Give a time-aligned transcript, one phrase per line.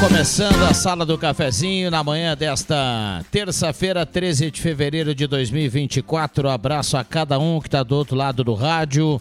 [0.00, 6.50] Começando a sala do cafezinho na manhã desta terça-feira, 13 de fevereiro de 2024.
[6.50, 9.18] Abraço a cada um que está do outro lado do rádio.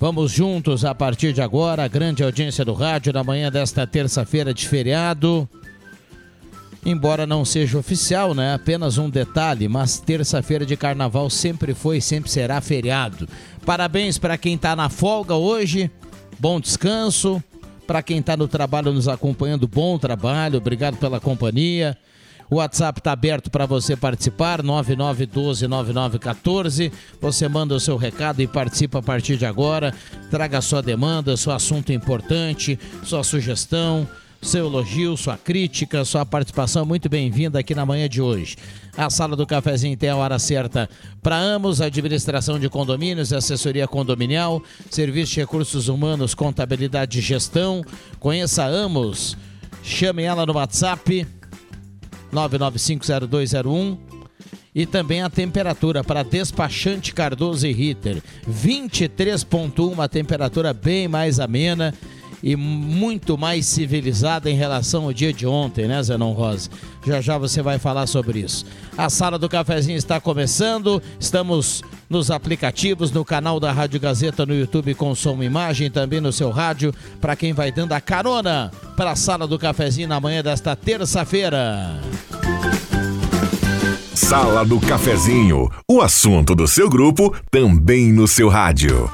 [0.00, 4.54] Vamos juntos a partir de agora, a grande audiência do rádio na manhã desta terça-feira
[4.54, 5.46] de feriado.
[6.86, 8.54] Embora não seja oficial, né?
[8.54, 13.28] Apenas um detalhe, mas terça-feira de carnaval sempre foi e sempre será feriado.
[13.66, 15.90] Parabéns para quem está na folga hoje.
[16.40, 17.42] Bom descanso
[17.88, 21.96] para quem está no trabalho nos acompanhando, bom trabalho, obrigado pela companhia.
[22.50, 26.92] O WhatsApp está aberto para você participar, 99129914.
[27.18, 29.94] Você manda o seu recado e participa a partir de agora.
[30.30, 34.06] Traga sua demanda, seu assunto importante, sua sugestão
[34.40, 38.56] seu elogio, sua crítica, sua participação muito bem-vinda aqui na manhã de hoje.
[38.96, 40.88] A sala do cafezinho tem a hora certa
[41.22, 47.84] para Amos, administração de condomínios, assessoria condominial, serviço de recursos humanos, contabilidade e gestão.
[48.18, 49.36] Conheça Amos,
[49.82, 51.26] chame ela no WhatsApp
[52.32, 53.98] 9950201
[54.74, 61.92] e também a temperatura para despachante Cardoso e Ritter, 23.1, uma temperatura bem mais amena
[62.42, 66.70] e muito mais civilizada em relação ao dia de ontem, né, Zenon Rosa?
[67.06, 68.64] Já já você vai falar sobre isso.
[68.96, 74.54] A sala do cafezinho está começando, estamos nos aplicativos, no canal da Rádio Gazeta no
[74.54, 78.70] YouTube com som e imagem, também no seu rádio, para quem vai dando a carona
[78.96, 82.00] para a sala do cafezinho na manhã desta terça-feira.
[84.28, 89.10] Sala do Cafezinho, o assunto do seu grupo também no seu rádio.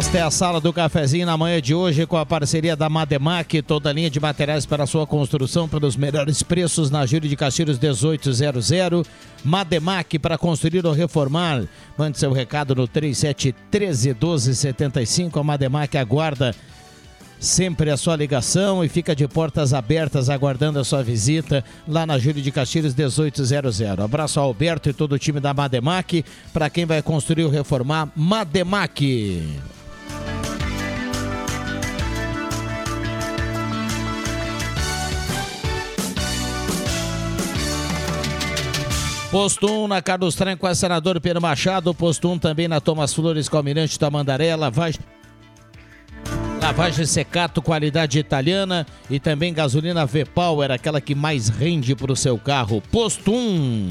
[0.00, 3.60] Esta é a sala do cafezinho na manhã de hoje com a parceria da Mademac,
[3.60, 7.78] toda a linha de materiais para sua construção pelos melhores preços na Júlio de Castilhos
[7.78, 8.72] 1800.
[9.44, 11.64] Mademac para construir ou reformar.
[11.98, 15.38] Mande seu recado no 3713 1275.
[15.38, 16.54] A Mademac aguarda
[17.38, 22.18] sempre a sua ligação e fica de portas abertas aguardando a sua visita lá na
[22.18, 23.82] Júlio de Castilhos 1800.
[23.82, 26.24] Abraço ao Alberto e todo o time da Mademac
[26.54, 29.79] para quem vai construir ou reformar Mademac.
[39.30, 41.94] Posto 1 na Carlos Tranco, a senador Pedro Machado.
[41.94, 44.56] Posto 1 também na Thomas Flores, com Almirante Tamandaré.
[44.56, 45.00] Lavagem,
[46.60, 48.84] lavagem secato, qualidade italiana.
[49.08, 52.82] E também gasolina V-Power, aquela que mais rende para o seu carro.
[52.90, 53.88] Posto 1.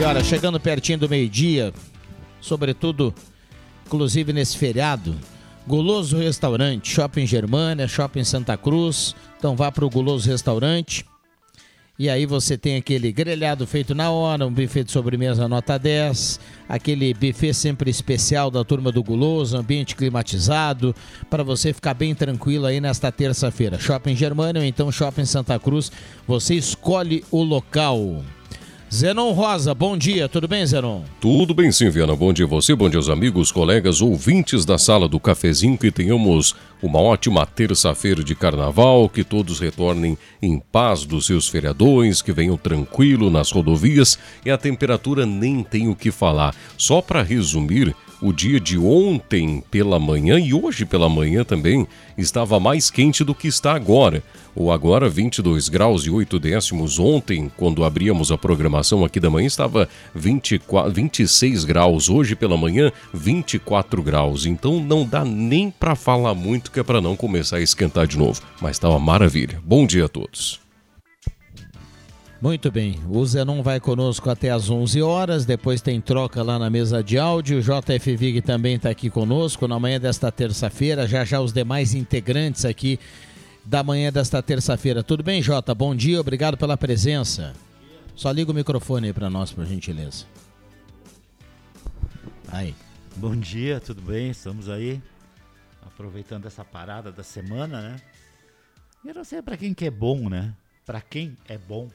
[0.00, 1.74] E olha, chegando pertinho do meio-dia,
[2.40, 3.14] sobretudo,
[3.86, 5.14] inclusive nesse feriado,
[5.66, 9.14] Guloso Restaurante, Shopping Germânia, Shopping Santa Cruz.
[9.38, 11.04] Então vá para o Guloso Restaurante.
[11.98, 16.38] E aí você tem aquele grelhado feito na hora, um buffet de sobremesa nota 10,
[16.68, 20.94] aquele buffet sempre especial da turma do Guloso, ambiente climatizado,
[21.28, 23.80] para você ficar bem tranquilo aí nesta terça-feira.
[23.80, 25.90] Shopping Germânia ou então Shopping Santa Cruz,
[26.24, 28.22] você escolhe o local.
[28.92, 31.02] Zenon Rosa, bom dia, tudo bem, Zenon?
[31.20, 32.16] Tudo bem sim, Viana.
[32.16, 35.90] Bom dia a você, bom dia aos amigos, colegas, ouvintes da sala do cafezinho, que
[35.90, 42.32] tenhamos uma ótima terça-feira de carnaval, que todos retornem em paz dos seus feriadões, que
[42.32, 46.54] venham tranquilo nas rodovias e a temperatura nem tem o que falar.
[46.78, 51.86] Só para resumir, o dia de ontem pela manhã e hoje pela manhã também
[52.16, 54.22] estava mais quente do que está agora.
[54.54, 56.98] Ou agora 22 graus e 8 décimos.
[56.98, 62.08] Ontem, quando abríamos a programação aqui da manhã, estava 24, 26 graus.
[62.08, 64.46] Hoje pela manhã, 24 graus.
[64.46, 68.18] Então não dá nem para falar muito que é para não começar a esquentar de
[68.18, 68.42] novo.
[68.60, 69.60] Mas está uma maravilha.
[69.64, 70.67] Bom dia a todos.
[72.40, 76.70] Muito bem, o Zenon vai conosco até às 11 horas, depois tem troca lá na
[76.70, 81.24] mesa de áudio, o JF Vig também está aqui conosco na manhã desta terça-feira, já
[81.24, 83.00] já os demais integrantes aqui
[83.64, 85.02] da manhã desta terça-feira.
[85.02, 85.74] Tudo bem, Jota?
[85.74, 87.54] Bom dia, obrigado pela presença.
[88.14, 90.24] Só liga o microfone aí para nós, por gentileza.
[92.46, 92.72] Aí.
[93.16, 94.30] Bom dia, tudo bem?
[94.30, 95.02] Estamos aí
[95.84, 97.96] aproveitando essa parada da semana, né?
[99.04, 100.54] Eu não sei para quem que é bom, né?
[100.86, 101.88] Para quem é bom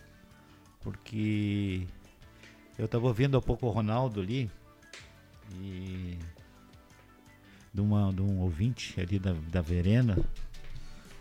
[0.83, 1.87] porque
[2.77, 4.49] eu estava ouvindo há pouco o Ronaldo ali
[5.59, 6.17] e
[7.73, 10.17] de, uma, de um ouvinte ali da, da Verena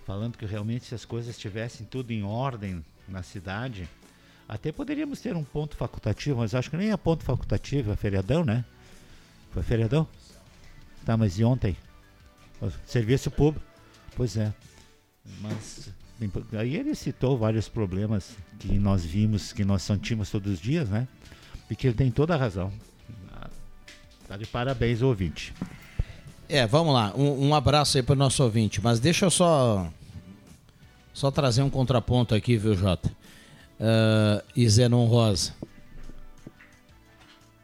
[0.04, 3.88] falando que realmente se as coisas estivessem tudo em ordem na cidade,
[4.48, 8.44] até poderíamos ter um ponto facultativo, mas acho que nem é ponto facultativo, é feriadão,
[8.44, 8.64] né?
[9.50, 10.06] Foi feriadão?
[11.04, 11.76] Tá, mas e ontem?
[12.84, 13.64] Serviço público?
[14.14, 14.52] Pois é.
[15.40, 15.92] Mas
[16.58, 21.08] Aí ele citou vários problemas que nós vimos, que nós sentimos todos os dias, né?
[21.70, 22.72] E que ele tem toda a razão.
[24.32, 25.52] Tá de parabéns, ouvinte.
[26.48, 27.12] É, vamos lá.
[27.14, 28.80] Um, um abraço aí para o nosso ouvinte.
[28.80, 29.92] Mas deixa eu só,
[31.12, 33.10] só trazer um contraponto aqui, viu, Jota?
[33.78, 35.52] Uh, e Zenon Rosa.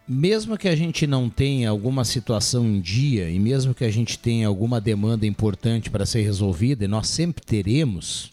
[0.07, 4.19] Mesmo que a gente não tenha alguma situação em dia, e mesmo que a gente
[4.19, 8.31] tenha alguma demanda importante para ser resolvida, e nós sempre teremos,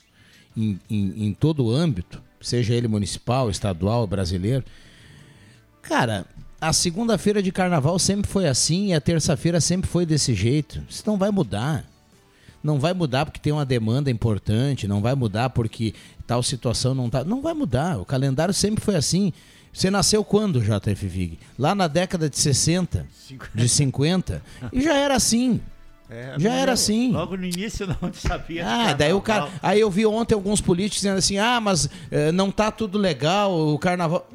[0.56, 4.64] em, em, em todo o âmbito, seja ele municipal, estadual, brasileiro.
[5.82, 6.26] Cara,
[6.60, 10.82] a segunda-feira de carnaval sempre foi assim e a terça-feira sempre foi desse jeito.
[10.90, 11.86] Isso não vai mudar.
[12.64, 15.94] Não vai mudar porque tem uma demanda importante, não vai mudar porque
[16.26, 17.24] tal situação não tá.
[17.24, 18.00] Não vai mudar.
[18.00, 19.32] O calendário sempre foi assim.
[19.72, 21.38] Você nasceu quando, JF Vig?
[21.60, 23.52] Lá na década de 60, 50.
[23.54, 24.42] de 50,
[24.72, 25.62] e já era assim.
[26.10, 27.12] É, já era assim.
[27.12, 28.66] Logo no início não sabia.
[28.68, 29.50] Ah, daí o cara.
[29.62, 33.52] Aí eu vi ontem alguns políticos dizendo assim: ah, mas eh, não tá tudo legal,
[33.52, 34.28] o carnaval.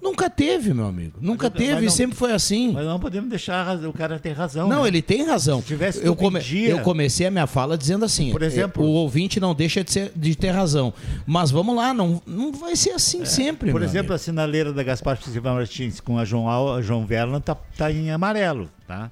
[0.00, 1.18] Nunca teve, meu amigo.
[1.20, 2.72] Nunca mas, teve e sempre foi assim.
[2.72, 4.66] Mas não podemos deixar o cara ter razão.
[4.66, 4.88] Não, né?
[4.88, 5.60] ele tem razão.
[5.60, 6.70] Se tivesse eu, come, dia...
[6.70, 10.12] eu comecei a minha fala dizendo assim: por exemplo, o ouvinte não deixa de, ser,
[10.16, 10.94] de ter razão.
[11.26, 13.26] Mas vamos lá, não, não vai ser assim é.
[13.26, 13.70] sempre.
[13.70, 14.14] Por exemplo, amigo.
[14.14, 18.10] a sinaleira da Gaspar Silva Martins com a João, a João Verla tá, tá em
[18.10, 19.10] amarelo, tá?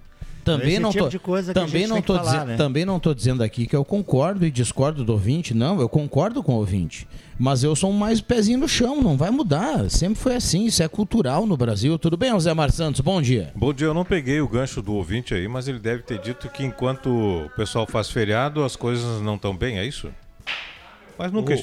[0.57, 2.57] Também não tipo tô, também não tô falar, né?
[2.57, 6.43] também não tô dizendo aqui que eu concordo e discordo do ouvinte, não, eu concordo
[6.43, 7.07] com o ouvinte.
[7.39, 9.89] Mas eu sou mais pezinho no chão, não vai mudar.
[9.89, 11.97] Sempre foi assim, isso é cultural no Brasil.
[11.97, 13.01] Tudo bem, José Mar Santos?
[13.01, 13.53] Bom dia.
[13.55, 16.49] Bom dia, eu não peguei o gancho do ouvinte aí, mas ele deve ter dito
[16.49, 20.11] que enquanto o pessoal faz feriado, as coisas não estão bem, é isso?
[21.17, 21.55] Mas nunca.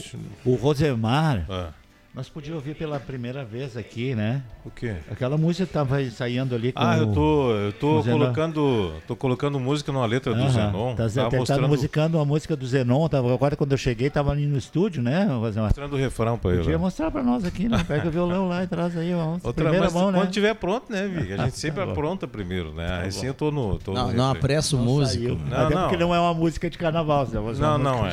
[0.45, 1.45] O, o Rosemar.
[1.49, 1.84] Ah
[2.15, 4.41] nós podíamos ouvir pela primeira vez aqui, né?
[4.63, 4.95] O quê?
[5.11, 9.91] Aquela música estava saindo ali com Ah, eu tô, eu tô colocando, tô colocando música
[9.91, 10.95] numa letra do Zenon.
[10.95, 11.67] Tá, tava tá mostrando...
[11.67, 15.25] musicando uma música do Zenon, tava, agora quando eu cheguei tava ali no estúdio, né?
[15.25, 16.59] Mostrando o refrão para ele.
[16.61, 17.83] Podia mostrar para nós aqui, né?
[17.85, 19.33] Pega o violão lá e traz aí, ó.
[19.43, 20.19] Outra, primeira mão, né?
[20.19, 21.33] Quando tiver pronto, né, Vig?
[21.33, 22.87] A gente sempre tá apronta primeiro, né?
[22.87, 23.77] Tá assim eu tô no...
[23.77, 25.37] Tô não, no não apresso músico.
[25.49, 25.81] Não, Até não.
[25.81, 27.37] porque não é uma música de carnaval, Zé.
[27.59, 28.11] Não, não é.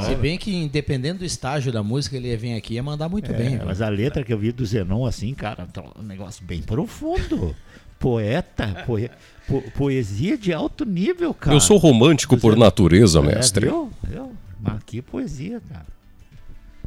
[0.00, 3.29] Se bem que independendo do estágio da música, ele ia vir aqui e mandar muito
[3.32, 3.60] é, bem.
[3.64, 7.54] Mas a letra que eu vi do Zenon, assim, cara, tá um negócio bem profundo.
[7.98, 9.10] Poeta, poe,
[9.46, 11.54] po, poesia de alto nível, cara.
[11.54, 13.66] Eu sou romântico por natureza, é, mestre.
[13.66, 13.90] Viu?
[14.02, 14.32] viu?
[14.58, 15.86] Mas que poesia, cara.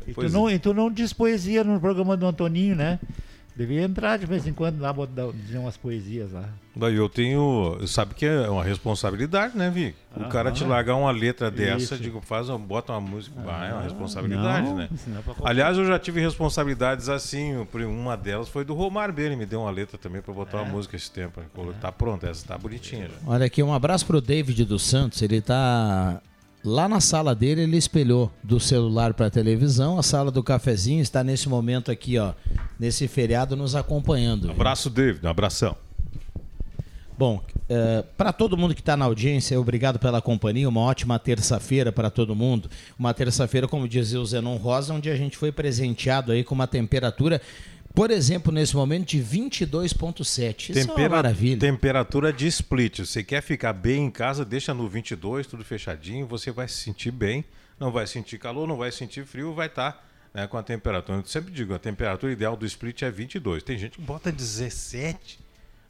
[0.08, 3.00] E tu, não, e tu não diz poesia no programa do Antoninho, né?
[3.56, 4.94] Devia entrar de vez em quando lá,
[5.34, 6.50] dizer umas poesias lá.
[6.76, 7.80] Daí eu tenho.
[7.86, 9.94] Sabe que é uma responsabilidade, né, Vi?
[10.18, 13.36] O cara te largar uma letra dessa, digo, faz, bota uma música.
[13.48, 14.90] Ah, é uma responsabilidade, não, né?
[14.92, 17.56] É Aliás, eu já tive responsabilidades assim.
[17.88, 19.22] Uma delas foi do Romário B.
[19.22, 20.62] Ele me deu uma letra também para botar é.
[20.62, 21.40] uma música esse tempo.
[21.40, 21.74] É.
[21.80, 23.16] Tá pronto, essa tá bonitinha já.
[23.32, 25.22] Olha aqui, um abraço pro David dos Santos.
[25.22, 26.20] Ele tá
[26.66, 30.00] Lá na sala dele, ele espelhou do celular para a televisão.
[30.00, 32.34] A sala do cafezinho está nesse momento aqui, ó,
[32.80, 34.50] nesse feriado, nos acompanhando.
[34.50, 35.26] Abraço, David.
[35.26, 35.76] Um abração.
[37.18, 40.68] Bom, é, para todo mundo que está na audiência, obrigado pela companhia.
[40.68, 42.70] Uma ótima terça-feira para todo mundo.
[42.98, 46.66] Uma terça-feira, como dizia o Zenon Rosa, onde a gente foi presenteado aí com uma
[46.66, 47.42] temperatura
[47.94, 50.72] por exemplo, nesse momento de 22,7.
[50.72, 51.60] Isso Tempera é uma maravilha.
[51.60, 53.00] Temperatura de split.
[53.00, 57.12] Você quer ficar bem em casa, deixa no 22, tudo fechadinho, você vai se sentir
[57.12, 57.46] bem,
[57.80, 61.20] não vai sentir calor, não vai sentir frio, vai estar tá, né, com a temperatura.
[61.20, 63.62] Eu sempre digo, a temperatura ideal do split é 22.
[63.62, 65.40] Tem gente que bota 17.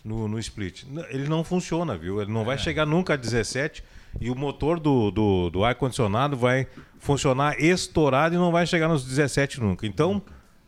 [0.04, 0.84] no, no split.
[1.10, 2.22] Ele não funciona, viu?
[2.22, 2.46] Ele não é.
[2.46, 3.82] vai chegar nunca a 17
[4.20, 6.68] e o motor do, do, do ar-condicionado vai
[7.00, 9.88] funcionar estourado e não vai chegar nos 17 nunca.
[9.88, 10.22] Então,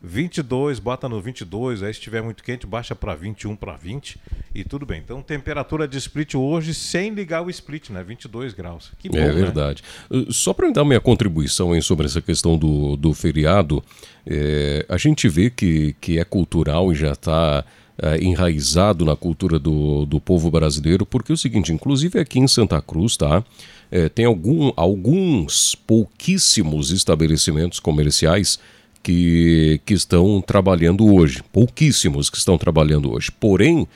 [0.06, 4.18] 22, bota no 22, aí se estiver muito quente, baixa para 21, para 20
[4.54, 5.02] e tudo bem.
[5.04, 8.04] Então, temperatura de split hoje sem ligar o split, né?
[8.04, 8.92] 22 graus.
[8.98, 9.82] Que bom, É verdade.
[10.08, 10.26] Né?
[10.30, 13.82] Só para dar minha contribuição hein, sobre essa questão do, do feriado,
[14.24, 17.64] é, a gente vê que, que é cultural e já está
[18.00, 22.46] é, enraizado na cultura do, do povo brasileiro, porque é o seguinte, inclusive aqui em
[22.46, 23.42] Santa Cruz, tá?
[23.90, 28.58] É, tem algum, alguns pouquíssimos estabelecimentos comerciais
[29.06, 31.40] que, que estão trabalhando hoje.
[31.52, 33.30] Pouquíssimos que estão trabalhando hoje.
[33.30, 33.86] Porém,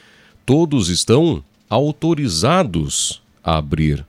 [0.47, 4.07] todos estão autorizados a abrir.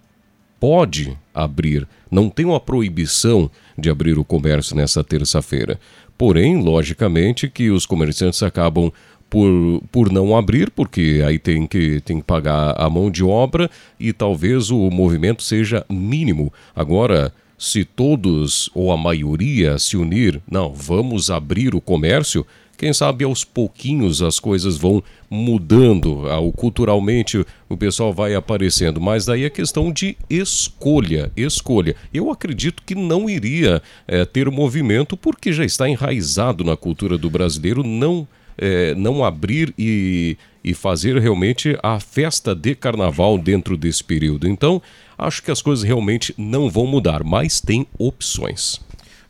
[0.60, 1.88] Pode abrir.
[2.12, 5.80] Não tem uma proibição de abrir o comércio nessa terça-feira.
[6.16, 8.92] Porém, logicamente que os comerciantes acabam
[9.28, 13.72] por, por não abrir, porque aí tem que, tem que pagar a mão de obra
[14.00, 16.54] e talvez o movimento seja mínimo.
[16.76, 22.44] Agora, se todos ou a maioria se unir, não, vamos abrir o comércio,
[22.76, 26.24] quem sabe aos pouquinhos as coisas vão mudando,
[26.56, 31.96] culturalmente o pessoal vai aparecendo, mas daí é questão de escolha, escolha.
[32.12, 37.30] Eu acredito que não iria é, ter movimento porque já está enraizado na cultura do
[37.30, 38.28] brasileiro não
[38.58, 44.48] é, não abrir e, e fazer realmente a festa de carnaval dentro desse período.
[44.48, 44.82] Então,
[45.22, 48.82] acho que as coisas realmente não vão mudar, mas tem opções.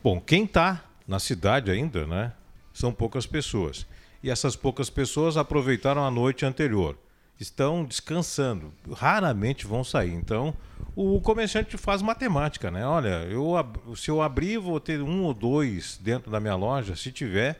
[0.02, 2.32] Bom, quem está na cidade ainda, né,
[2.74, 3.86] são poucas pessoas.
[4.24, 6.98] E essas poucas pessoas aproveitaram a noite anterior.
[7.40, 10.14] Estão descansando, raramente vão sair.
[10.14, 10.54] Então,
[10.96, 12.86] o comerciante faz matemática, né?
[12.86, 13.54] Olha, eu,
[13.96, 17.60] se eu abrir, vou ter um ou dois dentro da minha loja, se tiver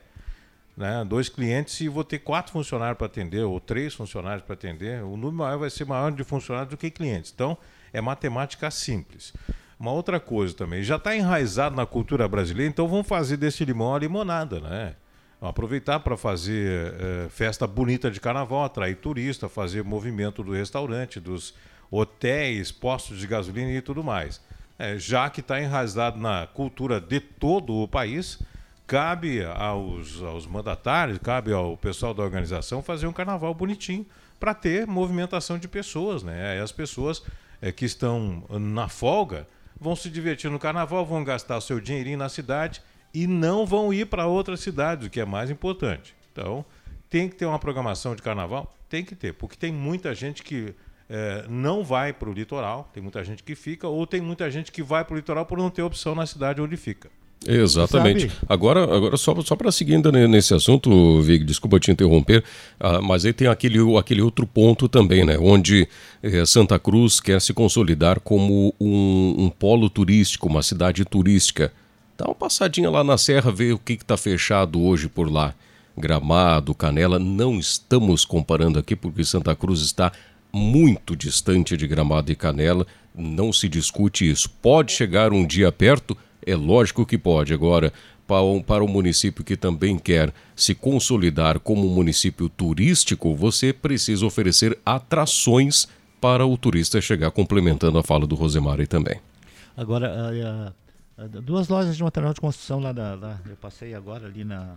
[0.76, 5.02] né, dois clientes e vou ter quatro funcionários para atender, ou três funcionários para atender,
[5.02, 7.32] o número maior vai ser maior de funcionários do que clientes.
[7.34, 7.58] Então,
[7.92, 9.32] é matemática simples.
[9.78, 13.94] Uma outra coisa também, já está enraizado na cultura brasileira, então vamos fazer desse limão
[13.94, 14.94] a limonada, né?
[15.40, 21.52] Aproveitar para fazer é, festa bonita de carnaval, atrair turista, fazer movimento do restaurante, dos
[21.90, 24.40] hotéis, postos de gasolina e tudo mais.
[24.78, 28.38] É, já que está enraizado na cultura de todo o país,
[28.86, 34.06] cabe aos, aos mandatários, cabe ao pessoal da organização fazer um carnaval bonitinho
[34.38, 36.52] para ter movimentação de pessoas, né?
[36.52, 37.22] Aí as pessoas
[37.62, 39.46] é, que estão na folga
[39.80, 42.82] vão se divertir no carnaval, vão gastar seu dinheirinho na cidade
[43.14, 46.14] e não vão ir para outras cidades, o que é mais importante.
[46.30, 46.64] Então,
[47.08, 48.74] tem que ter uma programação de carnaval?
[48.88, 50.74] Tem que ter, porque tem muita gente que
[51.08, 54.72] é, não vai para o litoral, tem muita gente que fica, ou tem muita gente
[54.72, 57.10] que vai para o litoral por não ter opção na cidade onde fica.
[57.46, 58.30] Exatamente.
[58.48, 62.44] Agora, agora só, só para seguir ainda nesse assunto, Vig, desculpa te interromper,
[62.80, 65.36] uh, mas aí tem aquele, aquele outro ponto também, né?
[65.38, 65.88] Onde
[66.22, 71.72] eh, Santa Cruz quer se consolidar como um, um, polo turístico, uma cidade turística.
[72.16, 75.54] Dá uma passadinha lá na Serra, ver o que está fechado hoje por lá.
[75.96, 80.12] Gramado, Canela, não estamos comparando aqui porque Santa Cruz está
[80.52, 84.50] muito distante de Gramado e Canela, não se discute isso.
[84.60, 87.52] Pode chegar um dia perto, é lógico que pode.
[87.54, 87.92] Agora,
[88.66, 94.78] para o município que também quer se consolidar como um município turístico, você precisa oferecer
[94.84, 95.86] atrações
[96.20, 99.20] para o turista chegar, complementando a fala do Rosemary também.
[99.76, 100.72] Agora,
[101.42, 104.76] duas lojas de material de construção lá da, da, Eu passei agora ali na.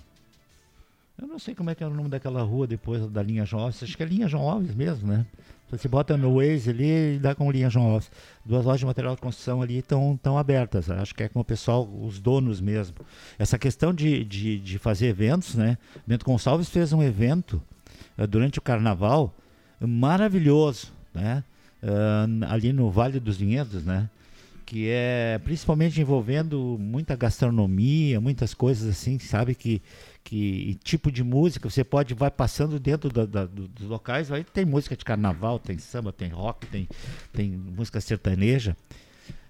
[1.17, 3.63] Eu não sei como é que é o nome daquela rua depois da linha João
[3.63, 3.81] Alves.
[3.81, 5.25] Acho que é linha João Alves mesmo, né?
[5.71, 8.11] Você bota no Waze ali e dá com linha João Alves.
[8.45, 10.89] Duas lojas de material de construção ali estão tão abertas.
[10.89, 12.95] Acho que é com o pessoal, os donos mesmo.
[13.39, 15.77] Essa questão de, de, de fazer eventos, né?
[16.05, 17.61] Bento Gonçalves fez um evento
[18.17, 19.33] uh, durante o carnaval
[19.79, 21.43] maravilhoso, né?
[21.81, 24.09] Uh, ali no Vale dos Vinhedos, né?
[24.65, 29.79] que é principalmente envolvendo muita gastronomia, muitas coisas assim, sabe que
[30.25, 34.65] que tipo de música você pode vai passando dentro da, da, dos locais, aí tem
[34.65, 36.89] música de carnaval, tem samba, tem rock, tem
[37.31, 38.75] tem música sertaneja.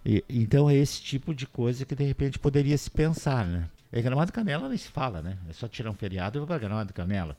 [0.05, 3.70] E, então é esse tipo de coisa que de repente poderia se pensar, né?
[3.89, 5.38] É Gramado Canela nem se fala, né?
[5.50, 7.38] É só tirar um feriado e vai para Gramado Canela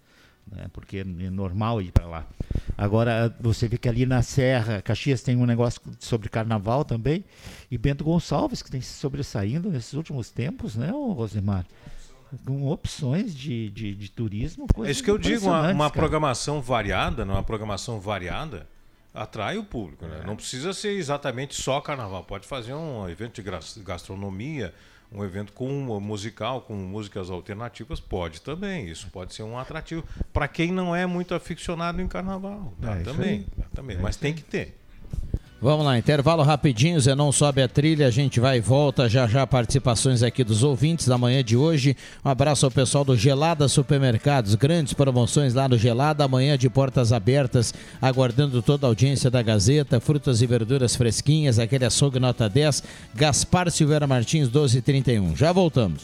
[0.50, 0.66] né?
[0.72, 2.26] porque é normal ir para lá.
[2.76, 7.24] Agora, você vê que ali na Serra, Caxias tem um negócio sobre carnaval também,
[7.70, 11.66] e Bento Gonçalves, que tem se sobressaindo nesses últimos tempos, né, Rosemar?
[12.44, 14.66] Com opções de, de, de turismo.
[14.84, 18.66] É isso que eu digo, uma, uma programação variada, uma programação variada,
[19.14, 20.06] atrai o público.
[20.06, 20.20] Né?
[20.22, 20.26] É.
[20.26, 24.74] Não precisa ser exatamente só carnaval, pode fazer um evento de gastronomia,
[25.12, 28.88] um evento com um musical, com músicas alternativas, pode também.
[28.88, 32.74] Isso pode ser um atrativo para quem não é muito aficionado em carnaval.
[32.80, 32.96] Tá?
[32.96, 33.64] É, também, tá?
[33.74, 33.96] também.
[33.96, 34.76] É mas tem que ter.
[35.60, 39.46] Vamos lá, intervalo rapidinho, não sobe a trilha, a gente vai e volta, já já
[39.46, 41.96] participações aqui dos ouvintes da manhã de hoje.
[42.22, 47.10] Um abraço ao pessoal do Gelada Supermercados, grandes promoções lá no Gelada, amanhã de portas
[47.10, 47.72] abertas,
[48.02, 52.82] aguardando toda a audiência da Gazeta, frutas e verduras fresquinhas, aquele açougue nota 10,
[53.14, 55.34] Gaspar Silveira Martins 1231.
[55.34, 56.02] Já voltamos.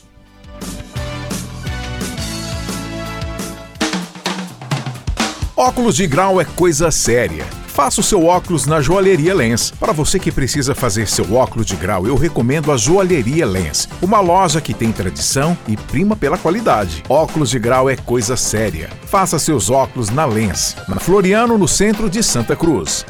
[5.54, 7.61] Óculos de grau é coisa séria.
[7.72, 9.70] Faça o seu óculos na Joalheria Lens.
[9.70, 14.20] Para você que precisa fazer seu óculos de grau, eu recomendo a Joalheria Lens, uma
[14.20, 17.02] loja que tem tradição e prima pela qualidade.
[17.08, 18.90] Óculos de grau é coisa séria.
[19.06, 23.06] Faça seus óculos na Lens, na Floriano, no centro de Santa Cruz.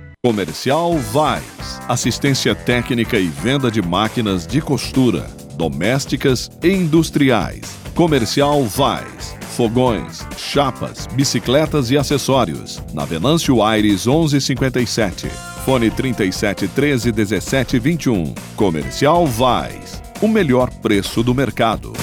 [0.23, 1.79] Comercial Vais.
[1.89, 7.61] Assistência técnica e venda de máquinas de costura, domésticas e industriais.
[7.95, 9.35] Comercial Vais.
[9.57, 12.83] Fogões, chapas, bicicletas e acessórios.
[12.93, 15.27] Na Venâncio Aires 1157.
[15.65, 18.35] Fone 37 13 17 21.
[18.55, 20.03] Comercial Vais.
[20.21, 21.93] O melhor preço do mercado.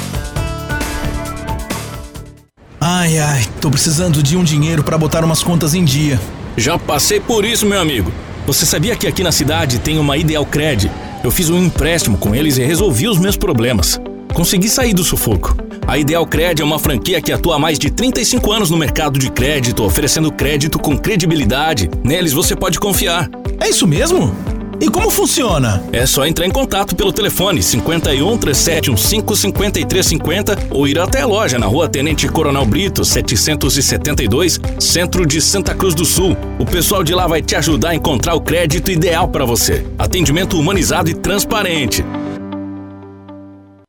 [2.81, 6.19] Ai, ai, tô precisando de um dinheiro para botar umas contas em dia.
[6.59, 8.13] Já passei por isso, meu amigo.
[8.45, 10.91] Você sabia que aqui na cidade tem uma Ideal Cred?
[11.23, 14.01] Eu fiz um empréstimo com eles e resolvi os meus problemas.
[14.35, 15.57] Consegui sair do sufoco.
[15.87, 19.21] A Ideal Cred é uma franquia que atua há mais de 35 anos no mercado
[19.21, 21.89] de crédito, oferecendo crédito com credibilidade.
[22.03, 23.31] Neles você pode confiar.
[23.61, 24.35] É isso mesmo?
[24.81, 25.83] E como funciona?
[25.93, 31.59] É só entrar em contato pelo telefone 51 3715 5350 ou ir até a loja
[31.59, 36.37] na rua Tenente Coronel Brito, 772, centro de Santa Cruz do Sul.
[36.61, 39.85] O pessoal de lá vai te ajudar a encontrar o crédito ideal para você.
[39.99, 42.05] Atendimento humanizado e transparente.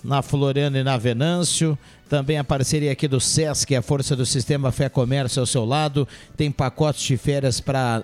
[0.04, 1.78] Na Floriano e na Venâncio.
[2.08, 6.08] Também a parceria aqui do SESC, a força do Sistema Fé Comércio ao seu lado.
[6.36, 8.04] Tem pacotes de férias para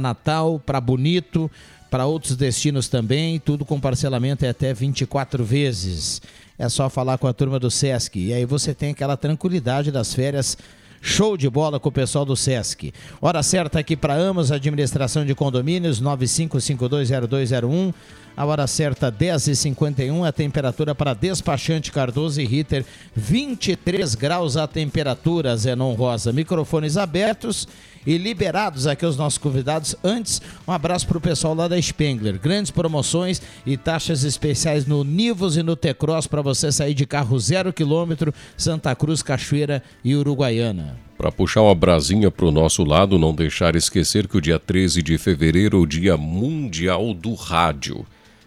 [0.00, 1.50] Natal, para Bonito,
[1.90, 3.40] para outros destinos também.
[3.40, 6.22] Tudo com parcelamento é até 24 vezes.
[6.56, 8.16] É só falar com a turma do SESC.
[8.16, 10.56] E aí você tem aquela tranquilidade das férias
[11.00, 12.92] Show de bola com o pessoal do Sesc.
[13.22, 17.94] Hora certa aqui para Amos, administração de condomínios, 95520201.
[18.36, 22.84] A hora certa, 10h51, a temperatura para despachante Cardoso e Ritter,
[23.14, 26.32] 23 graus a temperatura, Zenon Rosa.
[26.32, 27.66] Microfones abertos
[28.06, 29.94] e liberados aqui os nossos convidados.
[30.02, 32.38] Antes, um abraço para o pessoal lá da Spengler.
[32.38, 37.38] Grandes promoções e taxas especiais no Nivos e no T-Cross para você sair de carro
[37.38, 40.98] zero quilômetro, Santa Cruz, Cachoeira e Uruguaiana.
[41.16, 45.02] Para puxar uma brasinha para o nosso lado, não deixar esquecer que o dia 13
[45.02, 48.06] de fevereiro é o Dia Mundial do Rádio.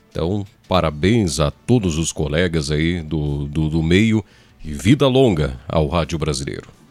[0.09, 4.25] Então, parabéns a todos os colegas aí do, do, do meio
[4.63, 6.82] e vida longa ao rádio brasileiro.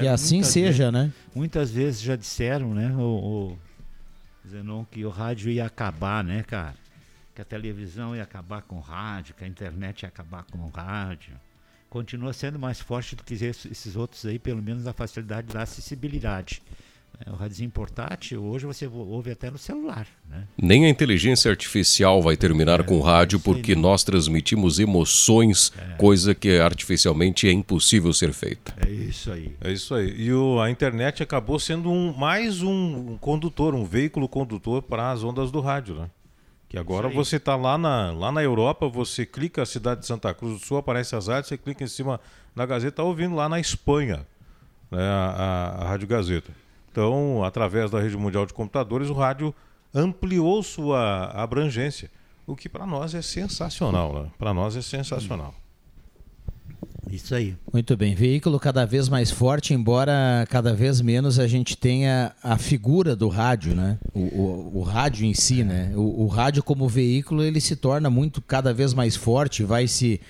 [0.00, 1.12] Que assim seja, vezes, né?
[1.34, 3.58] Muitas vezes já disseram, né, o, o
[4.48, 6.74] Zenon, que o rádio ia acabar, né, cara?
[7.34, 10.68] Que a televisão ia acabar com o rádio, que a internet ia acabar com o
[10.68, 11.32] rádio.
[11.88, 16.62] Continua sendo mais forte do que esses outros aí, pelo menos a facilidade da acessibilidade.
[17.24, 20.06] É, o radinho portátil, hoje você ouve até no celular.
[20.28, 20.44] Né?
[20.60, 25.94] Nem a inteligência artificial vai terminar é, com o rádio, porque nós transmitimos emoções, é.
[25.96, 28.74] coisa que artificialmente é impossível ser feita.
[28.84, 29.54] É isso aí.
[29.60, 30.12] É isso aí.
[30.16, 35.22] E o, a internet acabou sendo um, mais um condutor, um veículo condutor para as
[35.22, 36.10] ondas do rádio, né?
[36.68, 40.32] Que agora você está lá na, lá na Europa, você clica a cidade de Santa
[40.32, 42.18] Cruz do Sul, aparece as rádios, você clica em cima
[42.56, 44.26] na Gazeta, está ouvindo lá na Espanha
[44.90, 46.50] né, a, a, a Rádio Gazeta.
[46.92, 49.54] Então, através da rede mundial de computadores, o rádio
[49.94, 52.10] ampliou sua abrangência,
[52.46, 54.30] o que para nós é sensacional, né?
[54.38, 55.54] Para nós é sensacional.
[57.10, 57.56] Isso aí.
[57.72, 58.14] Muito bem.
[58.14, 63.28] Veículo cada vez mais forte, embora cada vez menos a gente tenha a figura do
[63.28, 63.98] rádio, né?
[64.14, 65.92] O, o, o rádio em si, né?
[65.94, 70.20] O, o rádio como veículo, ele se torna muito cada vez mais forte, vai se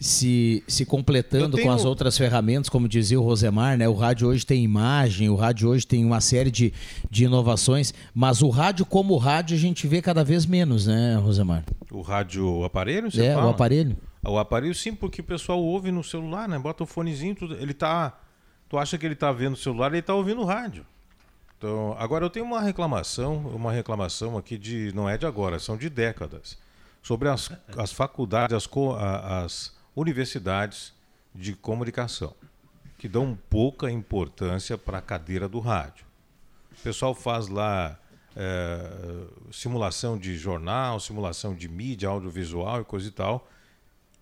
[0.00, 1.68] se, se completando tenho...
[1.68, 3.86] com as outras ferramentas, como dizia o Rosemar, né?
[3.86, 6.72] O rádio hoje tem imagem, o rádio hoje tem uma série de,
[7.10, 11.64] de inovações, mas o rádio como rádio a gente vê cada vez menos, né, Rosemar?
[11.90, 13.46] O rádio o aparelho, você É, fala?
[13.46, 13.96] o aparelho.
[14.24, 16.58] O aparelho sim, porque o pessoal ouve no celular, né?
[16.58, 18.18] Bota o fonezinho, tudo, ele tá
[18.70, 20.86] tu acha que ele tá vendo o celular, ele tá ouvindo o rádio.
[21.58, 25.76] Então, agora eu tenho uma reclamação, uma reclamação aqui de não é de agora, são
[25.76, 26.56] de décadas,
[27.02, 28.68] sobre as, as faculdades, as,
[29.44, 30.92] as universidades
[31.34, 32.34] de comunicação,
[32.98, 36.04] que dão pouca importância para a cadeira do rádio.
[36.72, 37.98] O pessoal faz lá
[38.36, 38.90] é,
[39.50, 43.48] simulação de jornal, simulação de mídia, audiovisual e coisa e tal,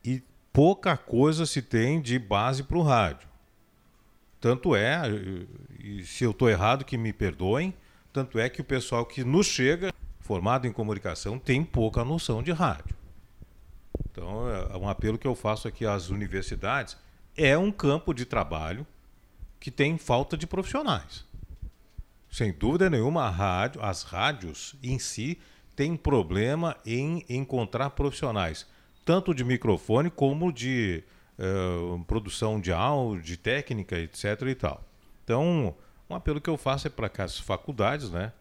[0.04, 3.28] e pouca coisa se tem de base para o rádio.
[4.40, 5.02] Tanto é,
[5.80, 7.74] e se eu estou errado, que me perdoem,
[8.12, 12.52] tanto é que o pessoal que nos chega, formado em comunicação, tem pouca noção de
[12.52, 12.97] rádio.
[14.10, 16.96] Então, é um apelo que eu faço aqui às universidades
[17.36, 18.84] é um campo de trabalho
[19.60, 21.24] que tem falta de profissionais.
[22.30, 25.38] Sem dúvida nenhuma, rádio, as rádios em si
[25.74, 28.66] têm problema em encontrar profissionais,
[29.04, 31.04] tanto de microfone como de
[31.38, 34.42] uh, produção de áudio, de técnica, etc.
[34.48, 34.84] e tal.
[35.24, 35.74] Então,
[36.10, 38.32] um apelo que eu faço é para as faculdades, né?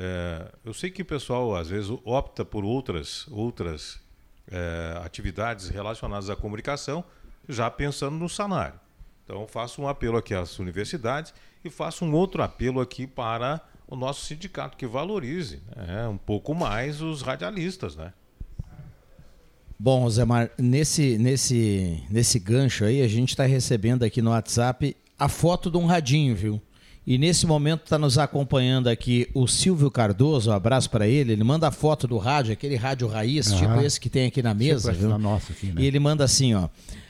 [0.00, 4.00] É, eu sei que o pessoal às vezes opta por outras outras
[4.50, 7.04] é, atividades relacionadas à comunicação,
[7.48, 8.78] já pensando no salário.
[9.24, 11.34] Então, faço um apelo aqui às universidades
[11.64, 16.54] e faço um outro apelo aqui para o nosso sindicato, que valorize né, um pouco
[16.54, 18.12] mais os radialistas, né?
[19.78, 25.28] Bom, Rosemar, nesse, nesse, nesse gancho aí, a gente está recebendo aqui no WhatsApp a
[25.28, 26.60] foto de um radinho, viu?
[27.10, 31.32] E nesse momento está nos acompanhando aqui o Silvio Cardoso, um abraço para ele.
[31.32, 34.52] Ele manda a foto do rádio, aquele rádio raiz, tipo esse que tem aqui na
[34.52, 34.92] mesa.
[34.92, 35.18] Tipo viu?
[35.18, 35.80] Nossa aqui, né?
[35.80, 36.68] E ele manda assim, ó.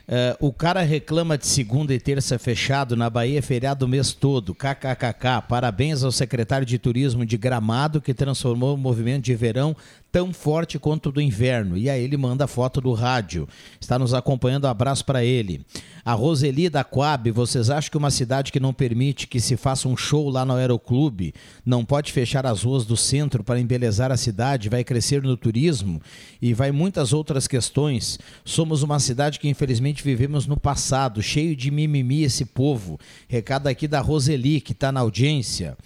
[0.08, 4.54] Uh, o cara reclama de segunda e terça fechado na Bahia, feriado o mês todo.
[4.54, 5.42] KKKK.
[5.46, 9.76] Parabéns ao secretário de Turismo de Gramado que transformou o movimento de verão
[10.10, 11.76] tão forte quanto do inverno.
[11.76, 13.46] E aí ele manda foto do rádio.
[13.78, 15.60] Está nos acompanhando, um abraço para ele.
[16.04, 19.88] A Roseli da Coab, vocês acham que uma cidade que não permite que se faça
[19.88, 21.34] um show lá no Aeroclube
[21.66, 26.00] não pode fechar as ruas do centro para embelezar a cidade, vai crescer no turismo
[26.40, 28.18] e vai muitas outras questões?
[28.42, 32.98] Somos uma cidade que infelizmente vivemos no passado, cheio de mimimi esse povo.
[33.28, 35.76] Recado aqui da Roseli, que está na audiência.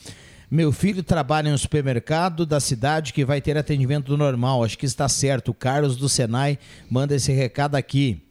[0.50, 4.62] Meu filho trabalha em um supermercado da cidade que vai ter atendimento normal.
[4.62, 5.48] Acho que está certo.
[5.48, 6.58] O Carlos do Senai
[6.90, 8.22] manda esse recado aqui.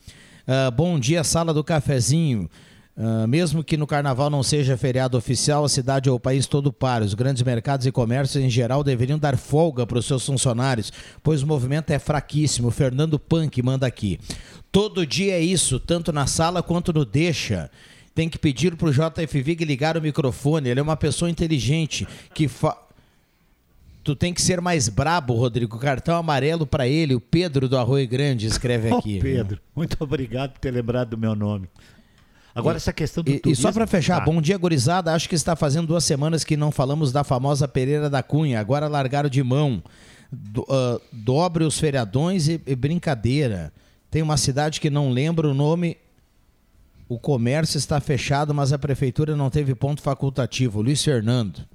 [0.47, 2.49] Uh, bom dia, sala do cafezinho.
[2.95, 6.73] Uh, mesmo que no carnaval não seja feriado oficial, a cidade ou o país todo
[6.73, 7.05] para.
[7.05, 10.91] Os grandes mercados e comércios em geral deveriam dar folga para os seus funcionários,
[11.23, 12.69] pois o movimento é fraquíssimo.
[12.69, 14.19] Fernando Punk manda aqui.
[14.71, 17.71] Todo dia é isso, tanto na sala quanto no deixa.
[18.13, 20.69] Tem que pedir para o JFV ligar o microfone.
[20.69, 22.77] Ele é uma pessoa inteligente que fa...
[24.03, 25.77] Tu tem que ser mais brabo, Rodrigo.
[25.77, 27.15] Cartão amarelo para ele.
[27.15, 29.17] O Pedro do Arroio Grande escreve aqui.
[29.19, 31.69] Oh, Pedro, muito obrigado por ter lembrado do meu nome.
[32.53, 33.61] Agora, e, essa questão do e, turismo...
[33.61, 34.25] E só para fechar, ah.
[34.25, 35.13] bom dia, gurizada.
[35.13, 38.59] Acho que está fazendo duas semanas que não falamos da famosa Pereira da Cunha.
[38.59, 39.81] Agora largaram de mão.
[40.31, 43.73] Do, uh, dobre os feriadões e, e brincadeira.
[44.09, 45.97] Tem uma cidade que não lembra o nome.
[47.07, 50.81] O comércio está fechado, mas a prefeitura não teve ponto facultativo.
[50.81, 51.65] Luiz Fernando.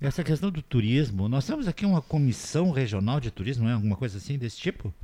[0.00, 3.74] Essa questão do turismo, nós temos aqui uma comissão regional de turismo, não é?
[3.74, 4.94] Alguma coisa assim desse tipo?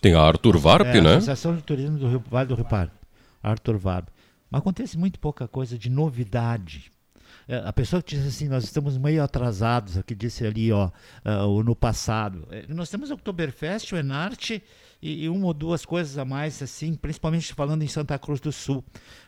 [0.00, 1.14] Tem a Arthur Varp, é, né?
[1.14, 2.92] A Associação de Turismo do Rio, Vale do Rio Pardo.
[3.42, 4.08] Arthur Varp.
[4.56, 6.92] Acontece muito pouca coisa de novidade.
[7.46, 10.90] É, a pessoa que diz assim, nós estamos meio atrasados, que disse ali, ó,
[11.24, 12.46] uh, no passado.
[12.50, 14.62] É, nós temos o Oktoberfest, o Enarte
[15.02, 18.50] e, e, uma ou duas coisas a mais, assim, principalmente falando em Santa Cruz do
[18.50, 18.82] Sul.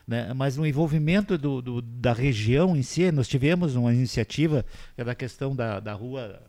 [0.07, 0.33] Né?
[0.33, 5.11] Mas no envolvimento do, do, da região em si, nós tivemos uma iniciativa que era
[5.11, 6.41] a questão da, da rua,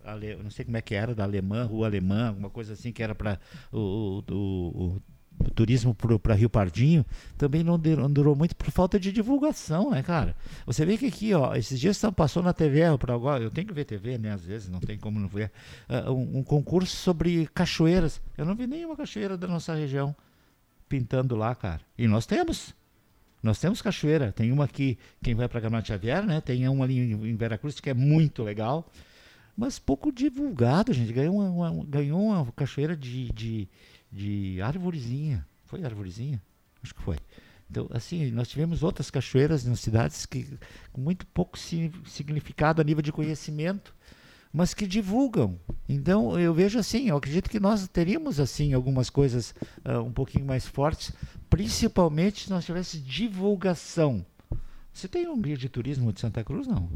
[0.42, 3.14] não sei como é que era, da Alemã, Rua Alemã, alguma coisa assim, que era
[3.14, 3.38] para
[3.70, 5.02] o, o, o
[5.54, 7.04] turismo para Rio Pardinho
[7.36, 10.34] também não, não, durou muito por falta de divulgação, né, cara?
[10.66, 13.84] Você vê que aqui, ó, esses dias passou na TV, agora, eu tenho que ver
[13.84, 15.50] TV, né, às vezes, não tem como não ver,
[15.88, 18.20] uh, um, um, concurso sobre cachoeiras.
[18.36, 20.14] Eu não vi nenhuma cachoeira da nossa região
[20.88, 21.80] pintando lá, cara.
[21.96, 22.74] E nós temos.
[23.40, 24.32] Nós temos cachoeira.
[24.32, 26.40] Tem uma aqui, quem vai para Gramado Xavier, né?
[26.40, 28.90] Tem uma ali em, em Veracruz que é muito legal,
[29.56, 31.12] mas pouco divulgado, gente.
[31.12, 33.68] Ganhou uma, uma ganhou uma cachoeira de, de
[34.10, 35.46] de arvorezinha.
[35.64, 36.42] Foi arvorezinha?
[36.82, 37.16] Acho que foi.
[37.70, 40.58] Então, assim, nós tivemos outras cachoeiras nas cidades que
[40.92, 43.94] com muito pouco significado a nível de conhecimento,
[44.52, 45.60] mas que divulgam.
[45.86, 50.46] Então, eu vejo assim, eu acredito que nós teríamos assim algumas coisas uh, um pouquinho
[50.46, 51.12] mais fortes,
[51.50, 54.24] principalmente se nós tivéssemos divulgação.
[54.92, 56.90] Você tem um guia de turismo de Santa Cruz não?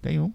[0.00, 0.32] Tem um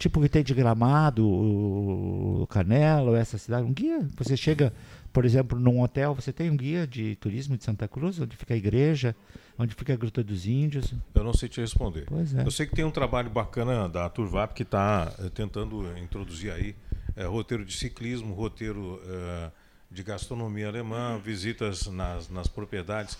[0.00, 4.08] tipo que tem de Gramado, o Canela, essa cidade, um guia.
[4.16, 4.72] Você chega,
[5.12, 8.54] por exemplo, num hotel, você tem um guia de turismo de Santa Cruz, onde fica
[8.54, 9.14] a igreja,
[9.58, 10.94] onde fica a Gruta dos Índios.
[11.14, 12.06] Eu não sei te responder.
[12.06, 12.42] Pois é.
[12.42, 16.74] Eu sei que tem um trabalho bacana da Turvap que está é, tentando introduzir aí
[17.14, 19.50] é, roteiro de ciclismo, roteiro é,
[19.90, 23.18] de gastronomia alemã, visitas nas, nas propriedades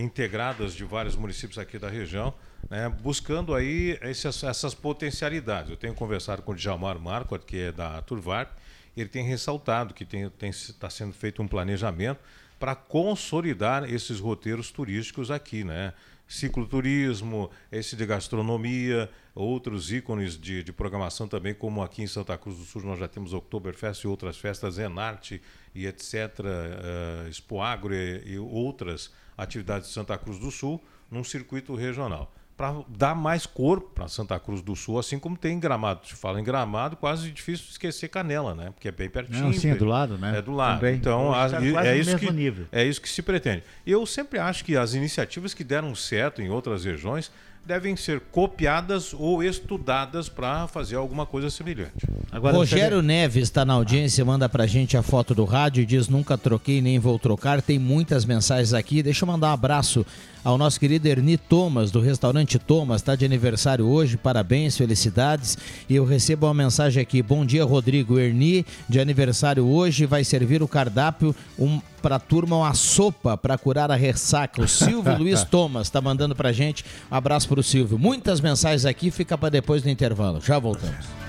[0.00, 2.32] integradas de vários municípios aqui da região
[2.70, 5.70] né, buscando aí essas, essas potencialidades.
[5.70, 8.54] Eu tenho conversado com o Djalmar Marco, que é da Turvar,
[8.96, 12.20] ele tem ressaltado que está tá sendo feito um planejamento
[12.58, 15.92] para consolidar esses roteiros turísticos aqui, né?
[16.26, 22.58] Cicloturismo, esse de gastronomia, outros ícones de, de, programação também, como aqui em Santa Cruz
[22.58, 25.40] do Sul nós já temos Oktoberfest e outras festas, Enarte
[25.74, 31.24] e etc., uh, Expo Agro e, e outras atividades de Santa Cruz do Sul, num
[31.24, 35.60] circuito regional para dar mais corpo para Santa Cruz do Sul, assim como tem em
[35.60, 36.00] Gramado.
[36.04, 38.72] Se fala em Gramado, quase difícil esquecer Canela, né?
[38.74, 39.44] Porque é bem pertinho.
[39.44, 40.38] Não, sim, é do lado, né?
[40.38, 40.80] É do lado.
[40.80, 40.96] Também.
[40.96, 41.46] Então, a,
[41.86, 42.66] é isso que nível.
[42.72, 43.62] é isso que se pretende.
[43.86, 47.30] Eu sempre acho que as iniciativas que deram certo em outras regiões
[47.64, 52.08] devem ser copiadas ou estudadas para fazer alguma coisa semelhante.
[52.32, 56.08] Agora, Rogério Neves está na audiência, manda para gente a foto do rádio e diz
[56.08, 57.60] nunca troquei nem vou trocar.
[57.60, 59.02] Tem muitas mensagens aqui.
[59.02, 60.04] Deixa eu mandar um abraço
[60.44, 65.56] ao nosso querido Erni Thomas, do restaurante Thomas, está de aniversário hoje, parabéns, felicidades.
[65.88, 68.18] E eu recebo uma mensagem aqui: bom dia, Rodrigo.
[68.18, 73.58] Erni, de aniversário hoje, vai servir o cardápio um, para a turma uma sopa para
[73.58, 74.62] curar a ressaca.
[74.62, 76.84] O Silvio Luiz Thomas está mandando para gente.
[77.10, 77.98] Um abraço para o Silvio.
[77.98, 80.40] Muitas mensagens aqui, fica para depois do intervalo.
[80.40, 81.27] Já voltamos.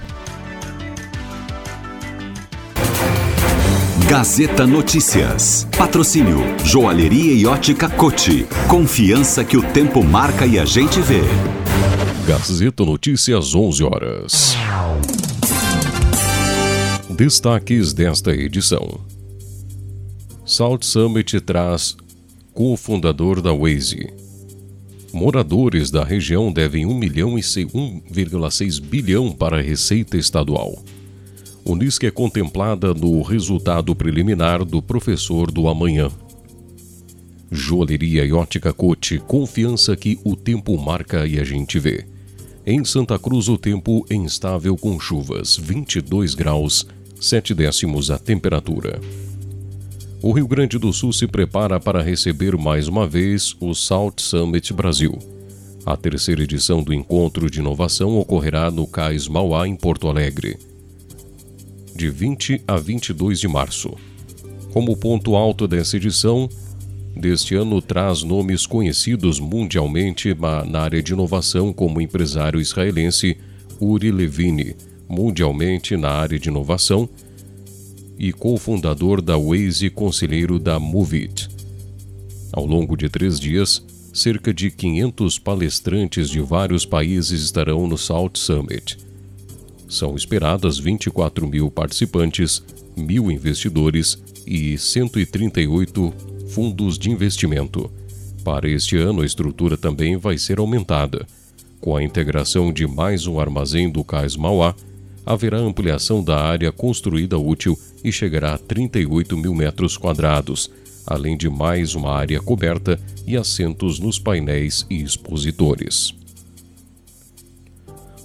[4.08, 5.68] Gazeta Notícias.
[5.78, 8.46] Patrocínio Joalheria e Ótica Cote.
[8.68, 11.22] Confiança que o tempo marca e a gente vê.
[12.28, 14.56] Gazeta Notícias 11 horas.
[17.10, 19.00] Destaques desta edição.
[20.46, 21.96] Salt Summit traz
[22.54, 24.12] cofundador da Waze.
[25.12, 30.78] Moradores da região devem 1 milhão e 1,6 bilhão para a Receita Estadual.
[31.70, 36.10] Unisque é contemplada no resultado preliminar do Professor do Amanhã.
[37.52, 42.08] Joalheria e ótica Cote, confiança que o tempo marca e a gente vê.
[42.66, 46.88] Em Santa Cruz, o tempo instável com chuvas, 22 graus,
[47.22, 49.00] 7 décimos a temperatura.
[50.24, 54.74] O Rio Grande do Sul se prepara para receber mais uma vez o Salt Summit
[54.74, 55.16] Brasil.
[55.86, 60.58] A terceira edição do encontro de inovação ocorrerá no Cais Mauá, em Porto Alegre,
[62.00, 63.94] de 20 a 22 de março.
[64.72, 66.48] Como ponto alto dessa edição,
[67.14, 73.36] deste ano traz nomes conhecidos mundialmente na área de inovação, como o empresário israelense
[73.82, 74.78] Uri Levine,
[75.10, 77.10] mundialmente na área de inovação,
[78.18, 81.50] e cofundador da Waze e conselheiro da Movit.
[82.54, 83.84] Ao longo de três dias,
[84.14, 89.09] cerca de 500 palestrantes de vários países estarão no Salt Summit.
[89.90, 92.64] São esperadas 24 mil participantes,
[92.96, 96.14] mil investidores e 138
[96.50, 97.92] fundos de investimento.
[98.44, 101.26] Para este ano, a estrutura também vai ser aumentada.
[101.82, 104.76] Com a integração de mais um armazém do Cais Mauá,
[105.26, 110.70] haverá ampliação da área construída útil e chegará a 38 mil metros quadrados,
[111.06, 116.19] além de mais uma área coberta e assentos nos painéis e expositores.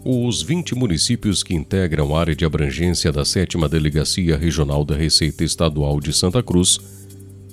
[0.07, 5.43] Os 20 municípios que integram a área de abrangência da 7 Delegacia Regional da Receita
[5.43, 6.79] Estadual de Santa Cruz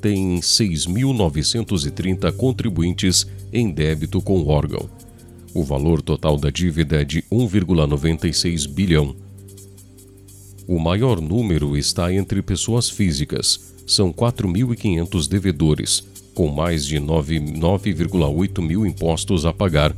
[0.02, 4.90] têm 6.930 contribuintes em débito com o órgão.
[5.54, 9.16] O valor total da dívida é de 1,96 bilhão.
[10.68, 13.74] O maior número está entre pessoas físicas.
[13.88, 19.96] São 4.500 devedores, com mais de 9,8 mil impostos a pagar,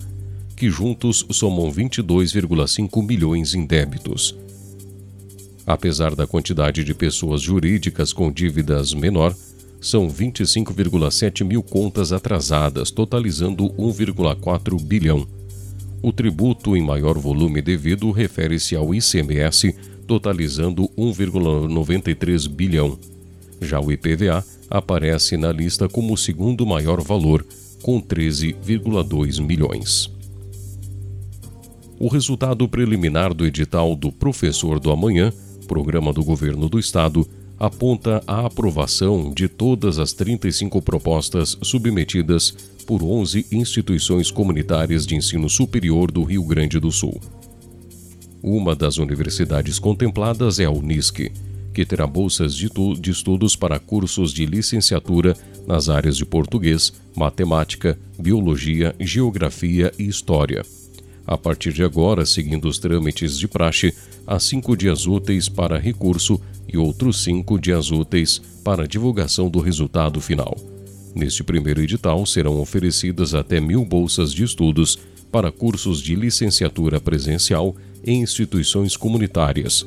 [0.55, 4.35] que juntos somam 22,5 milhões em débitos.
[5.65, 9.35] Apesar da quantidade de pessoas jurídicas com dívidas menor,
[9.79, 15.27] são 25,7 mil contas atrasadas, totalizando 1,4 bilhão.
[16.01, 22.97] O tributo em maior volume devido refere-se ao ICMS, totalizando 1,93 bilhão.
[23.61, 27.45] Já o IPVA aparece na lista como o segundo maior valor,
[27.81, 30.12] com 13,2 milhões.
[32.03, 35.31] O resultado preliminar do edital do Professor do Amanhã,
[35.69, 37.25] programa do governo do estado,
[37.57, 42.51] aponta a aprovação de todas as 35 propostas submetidas
[42.85, 47.21] por 11 instituições comunitárias de ensino superior do Rio Grande do Sul.
[48.41, 51.31] Uma das universidades contempladas é a Unisc,
[51.73, 57.97] que terá bolsas de, de estudos para cursos de licenciatura nas áreas de português, matemática,
[58.19, 60.65] biologia, geografia e história.
[61.25, 63.93] A partir de agora, seguindo os trâmites de praxe,
[64.27, 70.19] há cinco dias úteis para recurso e outros cinco dias úteis para divulgação do resultado
[70.19, 70.57] final.
[71.15, 74.99] Neste primeiro edital serão oferecidas até mil bolsas de estudos
[75.31, 79.85] para cursos de licenciatura presencial em instituições comunitárias.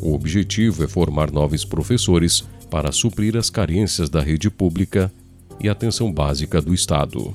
[0.00, 5.12] O objetivo é formar novos professores para suprir as carências da rede pública
[5.60, 7.34] e atenção básica do Estado.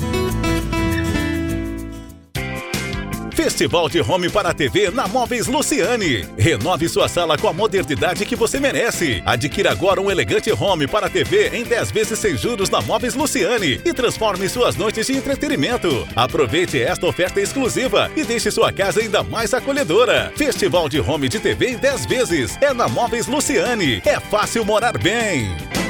[3.43, 6.23] Festival de Home para TV na Móveis Luciane.
[6.37, 9.23] Renove sua sala com a modernidade que você merece.
[9.25, 13.81] Adquira agora um elegante home para TV em 10 vezes sem juros na Móveis Luciane
[13.83, 16.07] e transforme suas noites de entretenimento.
[16.15, 20.31] Aproveite esta oferta exclusiva e deixe sua casa ainda mais acolhedora.
[20.35, 24.03] Festival de Home de TV em 10 vezes é na Móveis Luciane.
[24.05, 25.80] É fácil morar bem.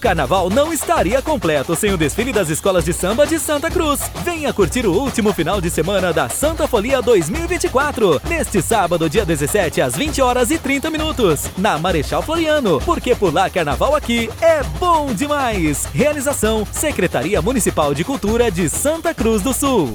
[0.00, 4.00] Carnaval não estaria completo sem o desfile das escolas de samba de Santa Cruz.
[4.24, 9.80] Venha curtir o último final de semana da Santa Folia 2024, neste sábado, dia 17,
[9.80, 15.12] às 20 horas e 30 minutos, na Marechal Floriano, porque pular carnaval aqui é bom
[15.12, 15.84] demais.
[15.92, 19.94] Realização: Secretaria Municipal de Cultura de Santa Cruz do Sul.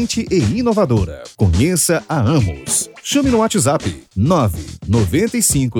[0.31, 1.23] e inovadora.
[1.37, 2.89] Conheça a Amos.
[3.03, 5.79] Chame no WhatsApp 995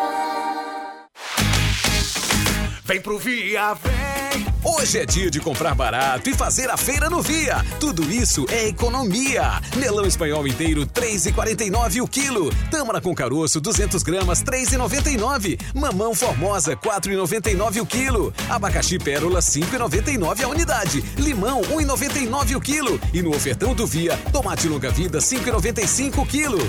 [2.91, 4.45] Vem pro Via, vem!
[4.61, 7.65] Hoje é dia de comprar barato e fazer a feira no Via.
[7.79, 9.61] Tudo isso é economia.
[9.77, 12.53] Melão espanhol inteiro, 3,49 o quilo.
[12.69, 15.57] Tâmara com caroço, 200 gramas, 3,99.
[15.73, 18.33] Mamão formosa, 4,99 o quilo.
[18.49, 21.01] Abacaxi pérola, 5,99 a unidade.
[21.17, 22.99] Limão, 1,99 o quilo.
[23.13, 26.59] E no ofertão do Via, tomate longa vida, 5,95 o quilo.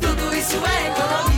[0.00, 1.37] Tudo isso é economia.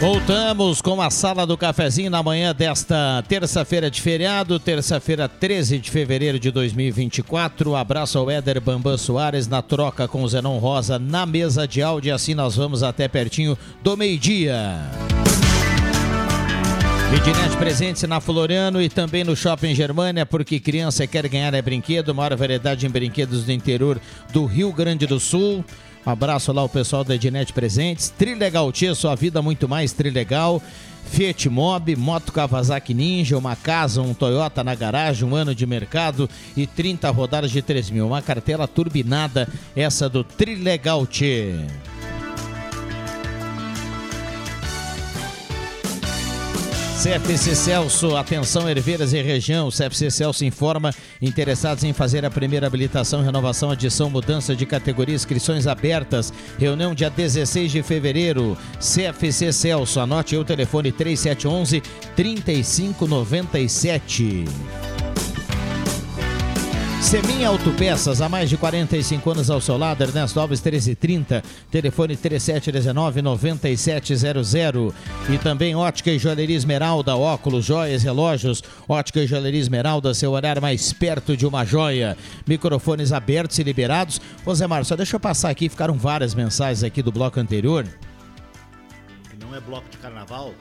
[0.00, 5.90] Voltamos com a sala do cafezinho na manhã desta terça-feira de feriado, terça-feira 13 de
[5.90, 7.74] fevereiro de 2024.
[7.74, 12.14] Abraço ao Éder Bambam Soares na troca com o Zenon Rosa na mesa de áudio.
[12.14, 14.76] Assim nós vamos até pertinho do meio-dia.
[17.10, 22.12] Midnet presente na Floriano e também no Shopping Germânia, porque criança quer ganhar é brinquedo,
[22.12, 24.00] maior variedade em brinquedos do interior
[24.32, 25.64] do Rio Grande do Sul.
[26.04, 28.10] Abraço lá ao pessoal da Ednet Presentes.
[28.10, 30.62] Trilegal Tia, sua vida muito mais Trilegal.
[31.06, 36.28] Fiat Mobi, Moto Kawasaki Ninja, uma casa, um Toyota na garagem, um ano de mercado
[36.56, 38.06] e 30 rodadas de 3 mil.
[38.06, 41.06] Uma cartela turbinada, essa do Trilegal
[47.02, 49.68] CFC Celso, atenção Herveiras e região.
[49.68, 55.66] CFC Celso informa interessados em fazer a primeira habilitação, renovação, adição, mudança de categoria, inscrições
[55.66, 56.32] abertas.
[56.58, 58.56] Reunião dia 16 de fevereiro.
[58.78, 61.82] CFC Celso, anote aí o telefone 3711
[62.16, 64.44] 3597.
[67.04, 74.94] Seminha Autopeças, há mais de 45 anos ao seu lado, Ernesto Alves 1330, telefone 3719-9700.
[75.28, 78.62] E também Ótica e Joalheria Esmeralda, óculos, joias, relógios.
[78.88, 82.16] Ótica e Joalheria Esmeralda, seu olhar mais perto de uma joia.
[82.46, 84.18] Microfones abertos e liberados.
[84.44, 87.84] Ô Zé Mário, só deixa eu passar aqui, ficaram várias mensagens aqui do bloco anterior.
[89.30, 90.54] Que não é bloco de carnaval?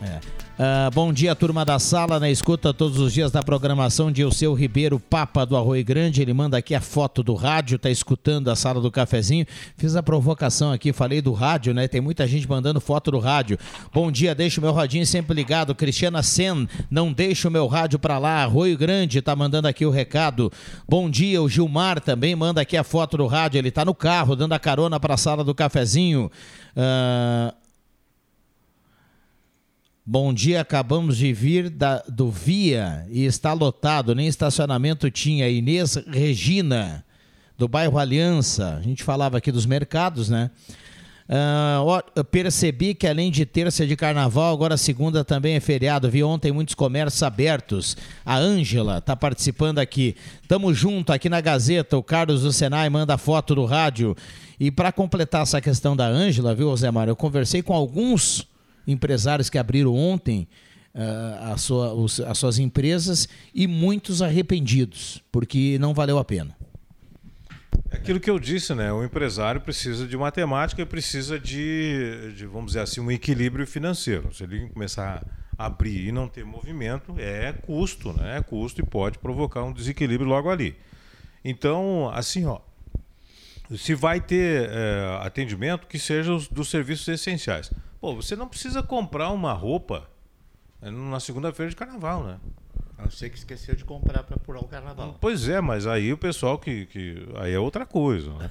[0.00, 0.20] É.
[0.60, 4.52] Ah, bom dia, turma da sala, na escuta todos os dias da programação de Euseu
[4.54, 6.20] Ribeiro, Papa do Arroio Grande.
[6.20, 9.46] Ele manda aqui a foto do rádio, tá escutando a sala do cafezinho.
[9.76, 11.86] Fiz a provocação aqui, falei do rádio, né?
[11.86, 13.56] Tem muita gente mandando foto do rádio.
[13.94, 15.76] Bom dia, deixa o meu rodinho sempre ligado.
[15.76, 18.42] Cristiana Sen, não deixa o meu rádio pra lá.
[18.42, 20.50] Arroio Grande tá mandando aqui o recado.
[20.88, 23.58] Bom dia, o Gilmar também manda aqui a foto do rádio.
[23.58, 26.28] Ele tá no carro, dando a carona pra sala do cafezinho.
[26.76, 27.54] Ah,
[30.10, 35.46] Bom dia, acabamos de vir da, do Via e está lotado, nem estacionamento tinha.
[35.50, 37.04] Inês Regina,
[37.58, 38.78] do bairro Aliança.
[38.78, 40.50] A gente falava aqui dos mercados, né?
[42.14, 46.10] Eu percebi que além de terça de carnaval, agora segunda também é feriado.
[46.10, 47.94] Vi ontem muitos comércios abertos.
[48.24, 50.16] A Ângela está participando aqui.
[50.48, 51.98] Tamo junto aqui na Gazeta.
[51.98, 54.16] O Carlos do Senai manda foto do rádio.
[54.58, 57.10] E para completar essa questão da Ângela, viu, Zé Mário?
[57.10, 58.48] Eu conversei com alguns
[58.88, 60.48] empresários que abriram ontem
[60.94, 66.56] uh, a sua, os, as suas empresas e muitos arrependidos, porque não valeu a pena.
[67.90, 68.92] É aquilo que eu disse, né?
[68.92, 74.34] O empresário precisa de matemática e precisa de, de, vamos dizer assim, um equilíbrio financeiro.
[74.34, 75.24] Se ele começar
[75.56, 78.38] a abrir e não ter movimento, é custo, né?
[78.38, 80.76] É custo e pode provocar um desequilíbrio logo ali.
[81.42, 82.60] Então, assim, ó,
[83.76, 87.70] se vai ter é, atendimento, que seja os, dos serviços essenciais.
[88.00, 90.08] Pô, você não precisa comprar uma roupa
[90.80, 92.38] né, na segunda-feira de carnaval, né?
[92.96, 95.16] A não ser que esqueceu de comprar para apurar o carnaval.
[95.20, 96.86] Pois é, mas aí o pessoal que.
[96.86, 98.32] que aí é outra coisa.
[98.34, 98.50] Né?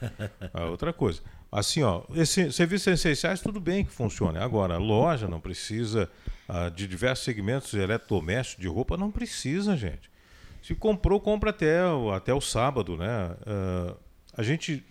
[0.53, 1.21] É outra coisa.
[1.51, 4.37] Assim, ó, esse, serviços essenciais, tudo bem que funcione.
[4.37, 6.09] Agora, a loja não precisa
[6.47, 10.09] uh, de diversos segmentos eletrodomésticos, de roupa, não precisa, gente.
[10.61, 11.79] Se comprou, compra até,
[12.15, 13.31] até o sábado, né?
[13.41, 13.97] Uh,
[14.33, 14.85] a gente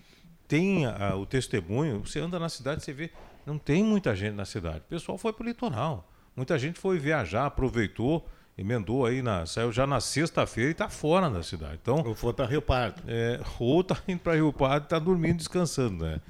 [0.48, 3.10] tem uh, o testemunho, você anda na cidade, você vê
[3.46, 4.78] não tem muita gente na cidade.
[4.78, 6.10] O pessoal foi para o litoral.
[6.34, 8.28] Muita gente foi viajar, aproveitou,
[8.58, 11.78] emendou aí, na, saiu já na sexta-feira e está fora da cidade.
[11.80, 13.02] Então, ou foi para Rio Pardo.
[13.06, 16.20] É, ou está indo para Rio Pardo e está dormindo, descansando, né?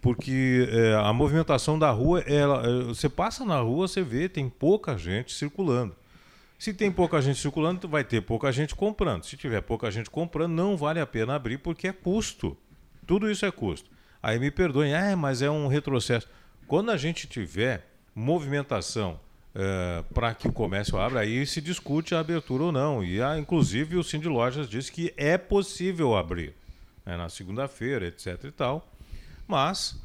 [0.00, 4.48] Porque é, a movimentação da rua, ela, é, você passa na rua, você vê, tem
[4.48, 5.94] pouca gente circulando.
[6.58, 9.24] Se tem pouca gente circulando, vai ter pouca gente comprando.
[9.24, 12.56] Se tiver pouca gente comprando, não vale a pena abrir porque é custo.
[13.06, 13.90] Tudo isso é custo.
[14.22, 16.28] Aí me perdoem, ah, mas é um retrocesso.
[16.70, 19.18] Quando a gente tiver movimentação
[19.52, 23.02] é, para que o comércio abra, aí se discute a abertura ou não.
[23.02, 26.54] E, a, inclusive, o Cindy Lojas disse que é possível abrir
[27.04, 28.44] né, na segunda-feira, etc.
[28.44, 28.88] e tal.
[29.48, 30.00] Mas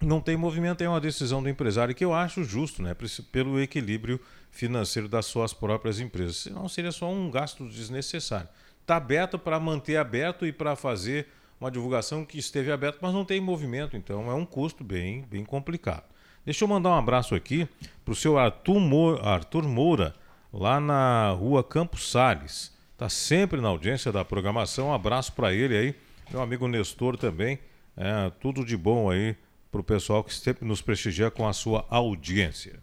[0.00, 2.94] não tem movimento, é uma decisão do empresário que eu acho justo, né,
[3.32, 4.20] pelo equilíbrio
[4.52, 6.36] financeiro das suas próprias empresas.
[6.36, 8.48] Senão seria só um gasto desnecessário.
[8.80, 11.26] Está aberto para manter aberto e para fazer
[11.60, 15.44] uma divulgação que esteve aberta, mas não tem movimento, então é um custo bem, bem
[15.44, 16.04] complicado.
[16.44, 17.68] Deixa eu mandar um abraço aqui
[18.04, 20.14] para o seu Arthur Moura, Arthur Moura,
[20.52, 22.72] lá na rua Campos Sales.
[22.92, 24.88] Está sempre na audiência da programação.
[24.88, 25.94] Um abraço para ele aí,
[26.30, 27.58] meu amigo Nestor também.
[27.96, 29.36] É, tudo de bom aí
[29.70, 32.80] para o pessoal que sempre nos prestigia com a sua audiência.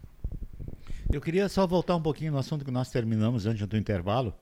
[1.12, 4.32] Eu queria só voltar um pouquinho no assunto que nós terminamos antes do intervalo,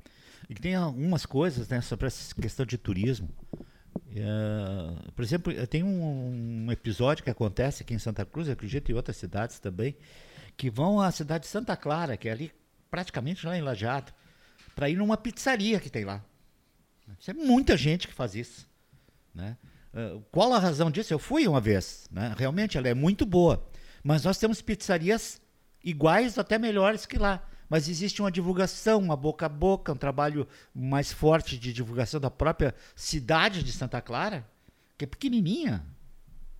[0.49, 3.29] e que tem algumas coisas né, sobre essa questão de turismo.
[3.97, 8.95] Uh, por exemplo, tem um, um, episódio que acontece aqui em Santa Cruz, acredito, em
[8.95, 9.97] outras cidades também,
[10.57, 12.53] que vão à cidade de Santa Clara, que é ali
[12.91, 14.13] praticamente lá em Lajeado,
[14.75, 16.25] para ir numa pizzaria que tem lá.
[17.19, 18.69] Isso é muita gente que faz isso.
[19.35, 19.57] Né?
[19.93, 21.13] Uh, qual a razão disso?
[21.13, 22.09] Eu fui uma vez.
[22.11, 22.35] Né?
[22.37, 23.67] Realmente ela é muito boa.
[24.03, 25.41] Mas nós temos pizzarias
[25.83, 30.47] iguais, até melhores que lá mas existe uma divulgação, uma boca a boca, um trabalho
[30.75, 34.47] mais forte de divulgação da própria cidade de Santa Clara,
[34.97, 35.85] que é pequenininha.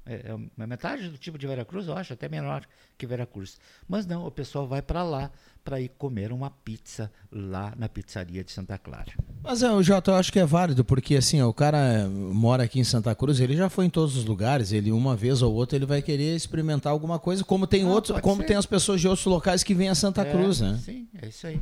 [0.05, 2.65] É, é metade do tipo de Veracruz, eu acho, até menor
[2.97, 3.59] que Veracruz.
[3.89, 5.31] Mas não, o pessoal vai para lá
[5.67, 9.11] para ir comer uma pizza lá na pizzaria de Santa Clara.
[9.43, 12.79] Mas é, o Jota, eu acho que é válido, porque assim, o cara mora aqui
[12.79, 15.77] em Santa Cruz, ele já foi em todos os lugares, ele uma vez ou outra
[15.77, 18.47] ele vai querer experimentar alguma coisa, como tem Ah, outros, como ser.
[18.47, 20.81] tem as pessoas de outros locais que vêm a Santa É, Cruz, né?
[20.85, 21.61] Sim, é isso aí.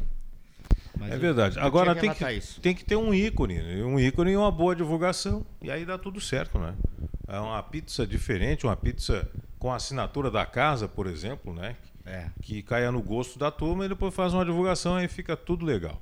[0.98, 1.56] Mas É eu- verdade.
[1.56, 2.60] eu Agora tem que, isso.
[2.60, 3.58] tem que ter um ícone.
[3.82, 5.44] Um ícone e uma boa divulgação.
[5.62, 6.74] E aí dá tudo certo, né?
[7.26, 9.26] É uma pizza diferente, uma pizza
[9.58, 11.74] com a assinatura da casa, por exemplo, né?
[12.06, 12.26] É.
[12.42, 16.00] Que caia no gosto da turma e depois faz uma divulgação e fica tudo legal.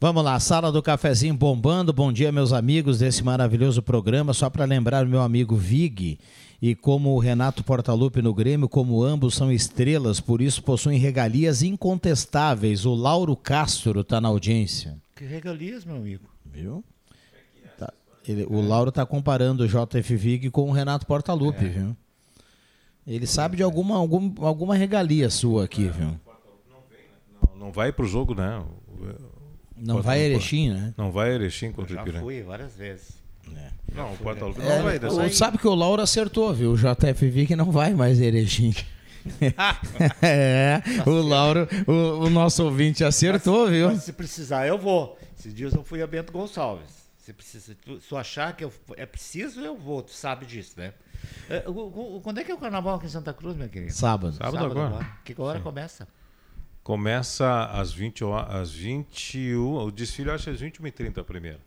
[0.00, 1.92] Vamos lá, sala do cafezinho bombando.
[1.92, 4.32] Bom dia, meus amigos desse maravilhoso programa.
[4.34, 6.18] Só para lembrar o meu amigo Vig
[6.60, 11.62] e como o Renato Portaluppi no Grêmio, como ambos são estrelas, por isso possuem regalias
[11.62, 12.84] incontestáveis.
[12.86, 14.96] O Lauro Castro está na audiência.
[15.14, 16.28] Que regalias, meu amigo.
[16.44, 16.82] Viu?
[17.78, 17.92] Tá.
[18.26, 21.96] Ele- o Lauro está comparando o JF Vig com o Renato Portaluppi, viu?
[23.06, 26.18] Ele sabe de alguma, algum, alguma regalia sua aqui, viu?
[27.42, 28.62] Não, não vai pro jogo, né?
[29.76, 30.94] Não vai Erechim, né?
[30.96, 32.24] Não vai a Erechim contra o Já Ipiranga.
[32.24, 33.22] fui várias vezes.
[33.94, 36.72] Não, o Porta-Lupe É, não vai dessa o- sabe que o Lauro acertou, viu?
[36.72, 38.74] O JF Vig não vai mais a Erechim.
[40.22, 43.88] é, o Lauro, o, o nosso ouvinte acertou, viu?
[43.88, 45.18] Mas se precisar, eu vou.
[45.38, 47.04] Esses dias eu fui a Bento Gonçalves.
[47.18, 50.02] Se, precisa, tu- se tu achar que eu- é preciso, eu vou.
[50.02, 50.92] Tu sabe disso, né?
[51.48, 51.64] É,
[52.22, 53.92] quando é que é o carnaval aqui em Santa Cruz, meu querido?
[53.92, 54.34] Sábado.
[54.36, 55.04] Sábado agora.
[55.24, 56.06] Que hora começa?
[56.82, 59.76] Começa às 20 horas, às 21.
[59.76, 61.58] O desfile acho que é às 21h30 primeiro.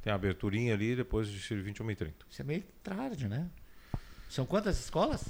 [0.00, 2.12] Tem a aberturinha ali, depois o desfile 21h30.
[2.30, 3.46] Isso é meio tarde, né?
[4.28, 5.26] São quantas escolas?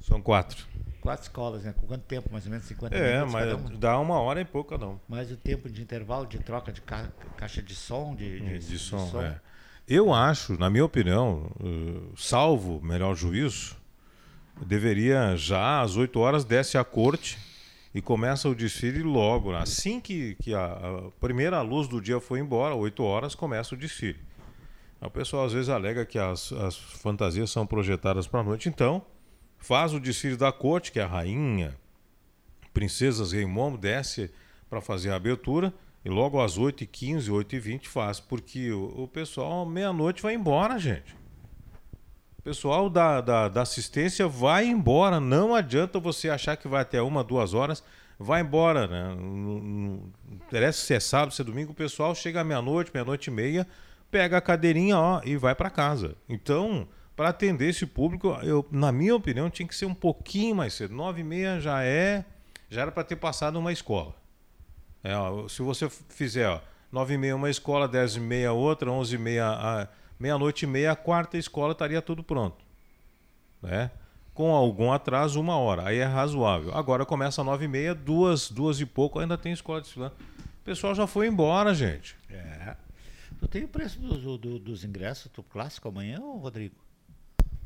[0.00, 0.64] São quatro.
[1.00, 1.74] Quatro escolas, né?
[1.78, 2.28] Com quanto tempo?
[2.32, 3.70] Mais ou menos 50 É, minutos mas cada uma?
[3.76, 4.98] dá uma hora e pouco cada um.
[5.08, 8.78] Mais o tempo de intervalo de troca de ca- caixa de som, de, de, de
[8.78, 9.22] som.
[9.22, 9.38] é.
[9.88, 13.76] Eu acho, na minha opinião, eh, salvo melhor juízo,
[14.66, 17.38] deveria já às 8 horas desce a corte
[17.94, 19.54] e começa o desfile logo.
[19.54, 24.18] Assim que, que a, primeira luz do dia foi embora, 8 horas, começa o desfile.
[25.00, 29.06] O pessoal às vezes alega que as, as fantasias são projetadas para a noite, então
[29.56, 31.76] faz o desfile da corte, que é a rainha,
[32.74, 34.32] princesas Rei Momo, desce
[34.68, 35.72] para fazer a abertura
[36.06, 41.16] e logo às 8h15, 8h20 faz, porque o, o pessoal meia-noite vai embora, gente.
[42.38, 47.02] O pessoal da, da, da assistência vai embora, não adianta você achar que vai até
[47.02, 47.82] uma, duas horas,
[48.20, 49.16] vai embora, né?
[49.16, 50.00] Não,
[50.30, 53.66] interessa se é sábado, se é domingo, o pessoal chega à meia-noite, meia-noite e meia,
[54.08, 56.14] pega a cadeirinha ó, e vai para casa.
[56.28, 56.86] Então,
[57.16, 60.94] para atender esse público, eu, na minha opinião, tinha que ser um pouquinho mais cedo.
[60.94, 62.24] Nove e meia já é,
[62.70, 64.14] já era para ter passado uma escola.
[65.08, 68.90] É, ó, se você fizer ó, nove e meia uma escola, dez e meia outra,
[68.90, 69.88] onze e meia, a-
[70.18, 72.56] meia-noite e meia a quarta escola estaria tudo pronto.
[73.62, 73.90] Né?
[74.34, 75.86] Com algum atraso, uma hora.
[75.88, 76.74] Aí é razoável.
[76.74, 80.14] Agora começa às nove e meia, duas, duas e pouco, ainda tem escola desfilando.
[80.60, 82.16] O pessoal já foi embora, gente.
[82.28, 82.74] É.
[83.38, 86.74] Tu tem o preço do- do- do- dos ingressos do clássico amanhã, Rodrigo?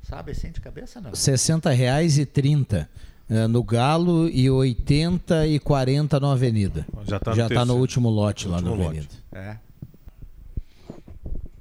[0.03, 1.11] Sabe assim de cabeça, não?
[1.11, 2.89] R$ 60,30
[3.31, 6.85] eh, no Galo e 80 e 40 no Avenida.
[7.07, 7.81] Já está no Já tá no terceiro.
[7.81, 9.15] último lote lá no Último Avenida.
[9.33, 9.57] É.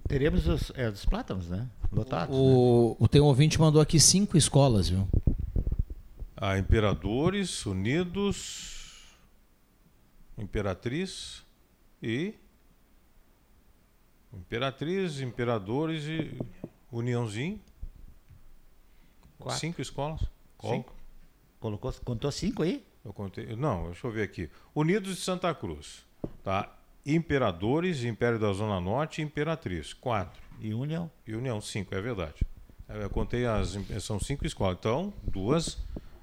[0.08, 1.68] Teremos os, é, os plátanos, né?
[1.92, 2.36] Lotados.
[2.36, 2.42] né?
[2.42, 5.08] O, o tem um ouvinte mandou aqui cinco escolas, viu?
[6.36, 9.06] A Imperadores, Unidos,
[10.38, 11.44] Imperatriz
[12.02, 12.34] e.
[14.34, 16.36] Imperatriz, Imperadores e
[16.92, 17.60] Uniãozinho.
[19.38, 19.60] Quatro.
[19.60, 20.22] Cinco escolas.
[20.62, 20.99] Cinco.
[21.60, 22.86] Colocou, contou cinco aí?
[23.04, 23.56] Eu contei.
[23.56, 24.50] Não, deixa eu ver aqui.
[24.76, 26.06] Unidos de Santa Cruz.
[26.44, 26.74] Tá?
[27.06, 29.94] Imperadores, Império da Zona Norte e Imperatriz.
[29.94, 30.42] Quatro.
[30.60, 31.10] E União?
[31.26, 32.36] E União, cinco, é verdade.
[32.88, 33.78] Eu contei as.
[34.02, 34.78] São cinco escolas.
[34.80, 35.78] Então, duas.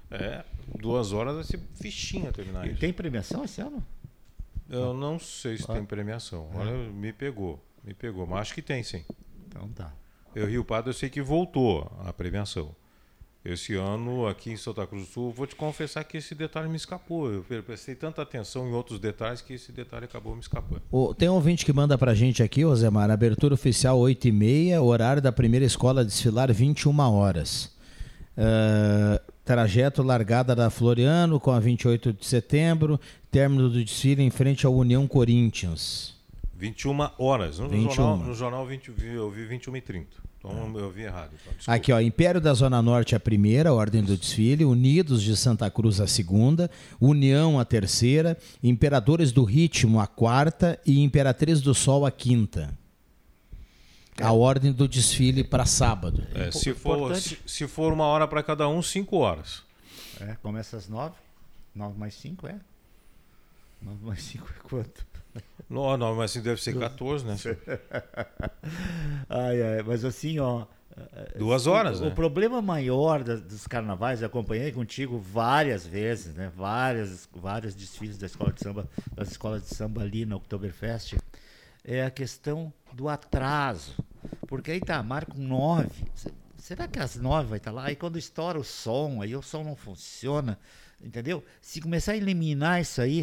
[0.09, 0.43] É,
[0.79, 2.79] duas horas vai ser fichinha terminar E isso.
[2.79, 3.85] tem premiação esse ano?
[4.69, 5.73] Eu não sei se Ah.
[5.73, 6.49] tem premiação.
[6.53, 7.61] Olha, me pegou.
[7.83, 8.25] Me pegou.
[8.27, 9.03] Mas acho que tem, sim.
[9.47, 9.93] Então tá.
[10.35, 12.75] Eu Rio Pardo eu sei que voltou a premiação.
[13.49, 16.75] Esse ano, aqui em Santa Cruz do Sul, vou te confessar que esse detalhe me
[16.75, 17.31] escapou.
[17.31, 20.81] Eu prestei tanta atenção em outros detalhes que esse detalhe acabou me escapando.
[20.91, 24.31] O- tem um ouvinte que manda pra gente aqui, ô Zemar, abertura oficial 8 e
[24.33, 27.73] meia, horário da primeira escola desfilar 21 horas.
[28.37, 32.99] Ah, trajeto largada da Floriano com a 28 de setembro,
[33.31, 36.15] término do desfile em frente ao União Corinthians.
[36.53, 37.59] 21 horas.
[37.59, 37.91] No 21.
[37.91, 40.26] jornal, no jornal 20, vi- eu vi 21 e 30.
[40.39, 41.31] Então eu vi errado.
[41.41, 41.73] então.
[41.73, 45.99] Aqui, ó, Império da Zona Norte a primeira, ordem do desfile, Unidos de Santa Cruz
[45.99, 46.69] a segunda,
[47.01, 52.77] União a terceira, Imperadores do Ritmo a quarta e Imperatriz do Sol a quinta.
[54.21, 56.25] a ordem do desfile para sábado.
[56.33, 59.63] É, se, for, se, se for uma hora para cada um, cinco horas.
[60.19, 61.15] É, começa às nove.
[61.75, 62.55] Nove mais cinco é?
[63.81, 65.05] Nove mais cinco é quanto?
[65.69, 67.35] Não, não, mas assim deve ser 14, né?
[69.29, 70.65] ai, ai, mas assim, ó.
[71.37, 72.09] Duas horas, o, né?
[72.09, 76.51] O problema maior das, dos carnavais, eu acompanhei contigo várias vezes, né?
[76.55, 81.15] Várias, vários desfiles da escola de samba, das escolas de samba ali na Oktoberfest,
[81.83, 83.95] é a questão do atraso.
[84.47, 86.05] Porque aí tá, marca um nove.
[86.57, 87.85] Será que às nove vai estar lá?
[87.85, 90.57] Aí quando estoura o som, aí o som não funciona.
[90.99, 91.43] Entendeu?
[91.61, 93.21] Se começar a eliminar isso aí,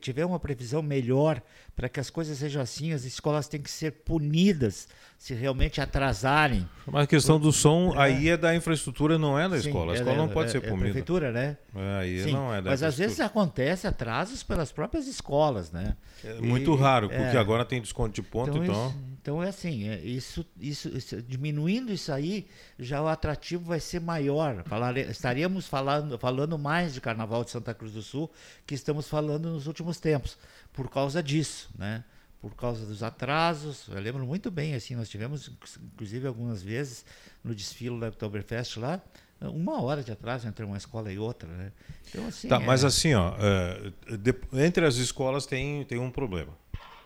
[0.00, 1.40] tiver uma previsão melhor
[1.74, 4.86] para que as coisas sejam assim, as escolas têm que ser punidas
[5.18, 6.68] se realmente atrasarem.
[6.86, 7.98] Mas a questão do som é.
[8.02, 9.92] aí é da infraestrutura, não é da Sim, escola.
[9.92, 10.82] A é, escola não é, pode é, ser é punida.
[10.84, 11.56] prefeitura, né?
[11.74, 15.96] É, aí Sim, não é da Mas às vezes acontece atrasos pelas próprias escolas, né?
[16.24, 17.40] É muito E- raro, porque é.
[17.40, 18.62] agora tem desconto de ponto, então.
[18.64, 23.64] Então, isso- então é assim, é, isso, isso, isso- diminuindo isso aí, já o atrativo
[23.64, 24.64] vai ser maior.
[24.64, 28.28] Falar, estaríamos falando, falando mais de Carnaval de Santa Cruz do Sul
[28.66, 30.36] que estamos falando nos últimos tempos,
[30.72, 32.04] por causa disso, né?
[32.40, 33.86] Por causa dos atrasos.
[33.88, 35.50] Eu lembro muito bem, assim, nós tivemos,
[35.92, 37.04] inclusive, algumas vezes
[37.44, 39.00] no desfile da Oktoberfest lá,
[39.40, 41.72] uma hora de atraso entre uma escola e outra, né?
[42.08, 42.48] Então, assim.
[42.48, 46.52] Tá, mas é- assim, ó, é, de- entre as escolas tem, tem um problema.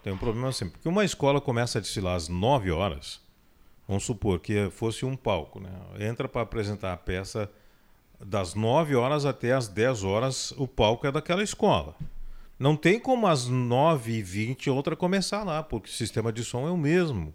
[0.03, 3.21] Tem um problema assim, porque uma escola começa a desfilar às 9 horas,
[3.89, 5.71] vamos supor que fosse um palco, né?
[5.99, 7.51] Entra para apresentar a peça
[8.25, 11.95] das 9 horas até as 10 horas, o palco é daquela escola.
[12.59, 16.77] Não tem como às 9h20 outra começar lá, porque o sistema de som é o
[16.77, 17.35] mesmo.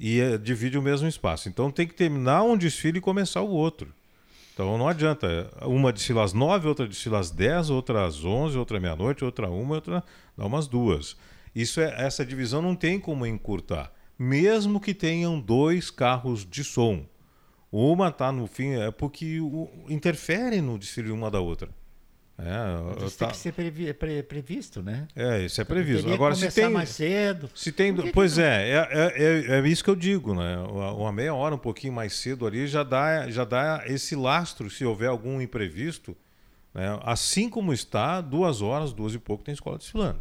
[0.00, 1.48] E é- divide o mesmo espaço.
[1.48, 3.92] Então tem que terminar um desfile e começar o outro.
[4.54, 5.50] Então não adianta.
[5.62, 9.76] Uma desfila às 9, outra desfila às 10, outra às 11, outra meia-noite, outra uma,
[9.76, 10.02] outra
[10.36, 11.16] dá umas duas.
[11.54, 13.92] Isso é, essa divisão não tem como encurtar.
[14.18, 17.04] Mesmo que tenham dois carros de som.
[17.70, 21.68] Uma está no fim, é porque o- interfere no desfile uma da outra.
[22.40, 25.08] É, isso tá- tem que ser previ- pre- previsto, né?
[25.16, 26.06] é, isso é previsto.
[26.06, 26.70] Que Agora, se tem.
[26.70, 27.50] mais cedo.
[27.52, 28.44] Se tem, que que pois não?
[28.44, 30.56] é, é, é, é, é isso que eu digo, né?
[30.58, 34.70] Uma, uma meia hora, um pouquinho mais cedo ali, já dá, já dá esse lastro,
[34.70, 36.16] se houver algum imprevisto.
[36.72, 36.96] Né?
[37.02, 40.20] Assim como está, duas horas, duas e pouco, tem escola desfilando.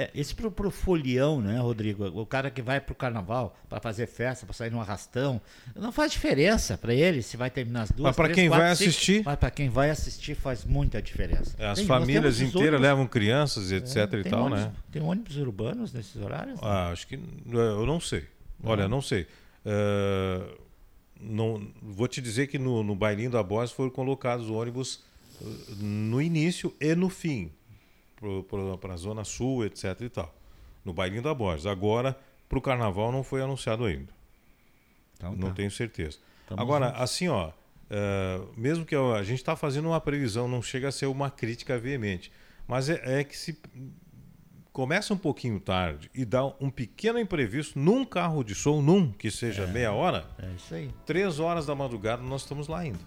[0.00, 2.06] É, esse pro, pro folião, né, Rodrigo?
[2.18, 5.40] O cara que vai pro carnaval para fazer festa, para sair num arrastão,
[5.76, 8.04] não faz diferença para ele se vai terminar as duas.
[8.08, 8.88] Mas três, quem quatro, vai cinco.
[8.90, 9.22] assistir?
[9.24, 11.54] Mas para quem vai assistir faz muita diferença.
[11.62, 14.72] As Tem- famílias inteiras levam crianças, etc É, e tem tal, ônibus- né?
[14.90, 16.58] Tem ônibus urbanos nesses horários?
[16.62, 17.20] Ah, acho que.
[17.50, 18.24] Eu não sei.
[18.64, 19.26] Olha, não sei.
[19.66, 20.56] Eh,
[21.20, 25.00] não, vou te dizer que no, no bailinho da Boss foram colocados ônibus
[25.42, 25.44] eh,
[25.78, 27.50] no início e no fim,
[28.80, 30.00] para a Zona Sul, etc.
[30.02, 30.34] e tal.
[30.84, 31.66] No bailinho da Borges.
[31.66, 32.18] Agora,
[32.48, 34.12] para o carnaval não foi anunciado ainda.
[35.16, 35.54] Então não tá.
[35.54, 36.18] tenho certeza.
[36.48, 37.00] Tamo Agora, juntos.
[37.02, 37.50] assim, ó,
[37.90, 41.30] eh, mesmo que eu- a gente está fazendo uma previsão, não chega a ser uma
[41.30, 42.32] crítica veemente,
[42.66, 43.58] mas é, é que se
[44.72, 49.30] começa um pouquinho tarde e dá um pequeno imprevisto num carro de som, num que
[49.30, 50.90] seja meia hora, É isso aí.
[51.04, 52.98] três horas da madrugada nós estamos lá ainda.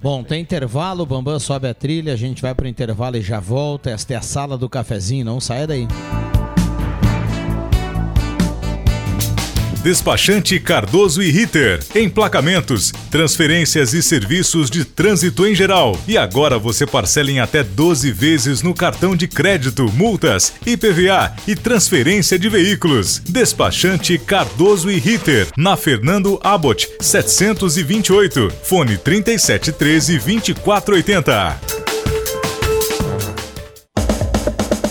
[0.00, 3.40] Bom, tem intervalo, o Bambam sobe a trilha, a gente vai pro intervalo e já
[3.40, 3.90] volta.
[3.90, 5.88] Esta é a sala do cafezinho, não saia daí.
[9.82, 11.80] Despachante Cardoso e Ritter.
[11.94, 15.98] Emplacamentos, transferências e serviços de trânsito em geral.
[16.06, 21.54] E agora você parcela em até 12 vezes no cartão de crédito, multas, IPVA e
[21.54, 23.22] transferência de veículos.
[23.28, 25.46] Despachante Cardoso e Ritter.
[25.56, 28.52] Na Fernando Abbott, 728.
[28.64, 31.87] Fone 3713 2480.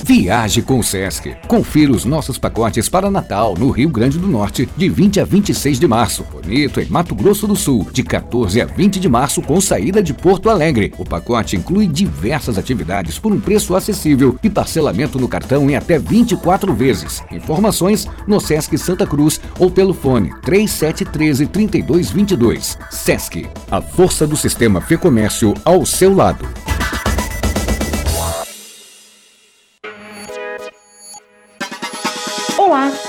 [0.08, 1.36] Viaje com o Sesc.
[1.50, 5.82] Confira os nossos pacotes para Natal, no Rio Grande do Norte, de 20 a 26
[5.82, 6.24] de março.
[6.32, 10.14] Bonito, em Mato Grosso do Sul, de 14 a 20 de março, com saída de
[10.14, 10.94] Porto Alegre.
[10.98, 16.00] O pacote inclui diversas atividades por um preço acessível e parcelamento no cartão em até
[16.00, 17.22] 24 vezes.
[17.30, 22.78] Informações no Sesc Santa Cruz ou pelo fone 3713 3222.
[22.90, 26.48] Sesc, a força do sistema Fê Comércio ao seu lado.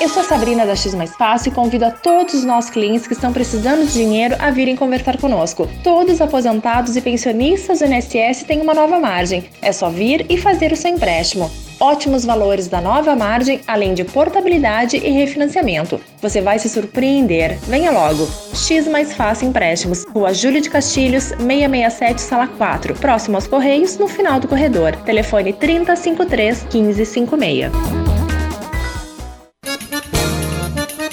[0.00, 3.06] Eu sou a Sabrina da X Mais Fácil e convido a todos os nossos clientes
[3.06, 5.68] que estão precisando de dinheiro a virem conversar conosco.
[5.82, 9.44] Todos aposentados e pensionistas do INSS têm uma nova margem.
[9.60, 11.50] É só vir e fazer o seu empréstimo.
[11.80, 16.00] Ótimos valores da nova margem, além de portabilidade e refinanciamento.
[16.20, 17.58] Você vai se surpreender.
[17.62, 18.28] Venha logo.
[18.52, 24.08] X Mais Fácil Empréstimos, Rua Júlio de Castilhos, 667, Sala 4, próximo aos Correios, no
[24.08, 24.94] final do corredor.
[25.04, 28.17] Telefone 3053 1556.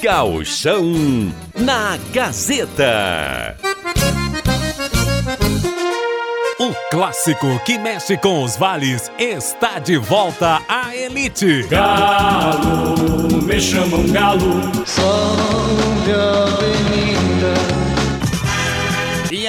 [0.06, 3.58] Gauchão na Gazeta.
[6.60, 11.64] O clássico que mexe com os vales está de volta à elite.
[11.64, 14.72] Galo, me chamam galo.
[14.86, 16.95] Salve avenida.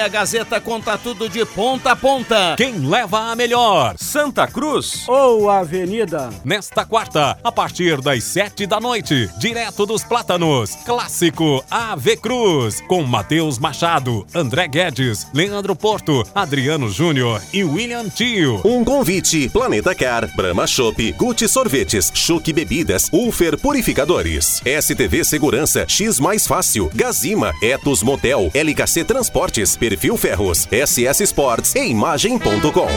[0.07, 2.55] A Gazeta conta tudo de ponta a ponta.
[2.55, 3.93] Quem leva a melhor?
[3.97, 6.29] Santa Cruz ou Avenida?
[6.45, 13.03] Nesta quarta, a partir das sete da noite, direto dos Plátanos, clássico AV Cruz, com
[13.03, 18.61] Matheus Machado, André Guedes, Leandro Porto, Adriano Júnior e William Tio.
[18.63, 26.17] Um convite: Planeta Car, Brahma Shop, Gucci Sorvetes, Chuque Bebidas, Ulfer Purificadores, STV Segurança, X
[26.17, 32.87] Mais Fácil, Gazima, Etos Motel, LKC Transportes, Perfil Ferros, SS Sports e Imagem.com.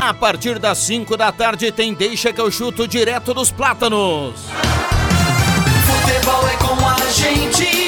[0.00, 4.34] A partir das 5 da tarde tem Deixa que eu chuto direto dos plátanos.
[5.86, 7.87] Futebol é com a gente.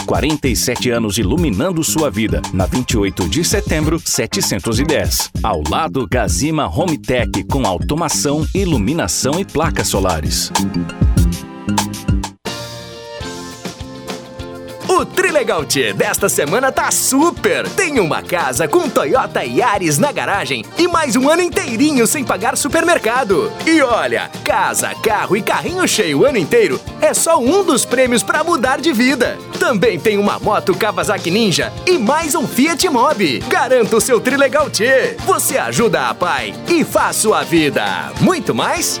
[0.00, 2.40] 47 anos iluminando sua vida.
[2.52, 5.30] Na 28 de setembro, 710.
[5.42, 10.50] Ao lado, Gazima Home Tech com automação, iluminação e placas solares.
[14.98, 17.68] O Trilegal T desta semana tá super!
[17.68, 22.56] Tem uma casa com Toyota Yaris na garagem e mais um ano inteirinho sem pagar
[22.56, 23.52] supermercado.
[23.64, 28.24] E olha, casa, carro e carrinho cheio o ano inteiro é só um dos prêmios
[28.24, 29.38] para mudar de vida.
[29.60, 33.38] Também tem uma moto Kawasaki Ninja e mais um Fiat Mobi.
[33.46, 35.16] Garanta o seu Trilegal T.
[35.24, 38.10] Você ajuda a pai e faz sua vida.
[38.20, 39.00] Muito mais?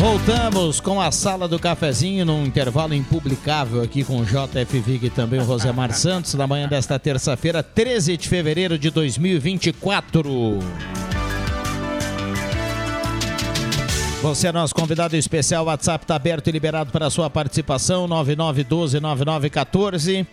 [0.00, 5.10] Voltamos com a sala do cafezinho num intervalo impublicável aqui com o JF Vig e
[5.10, 10.58] também o Rosemar Santos na manhã desta terça-feira, 13 de fevereiro de 2024.
[14.22, 18.08] Você é nosso convidado especial, o WhatsApp está aberto e liberado para a sua participação,
[18.08, 20.26] 99129914.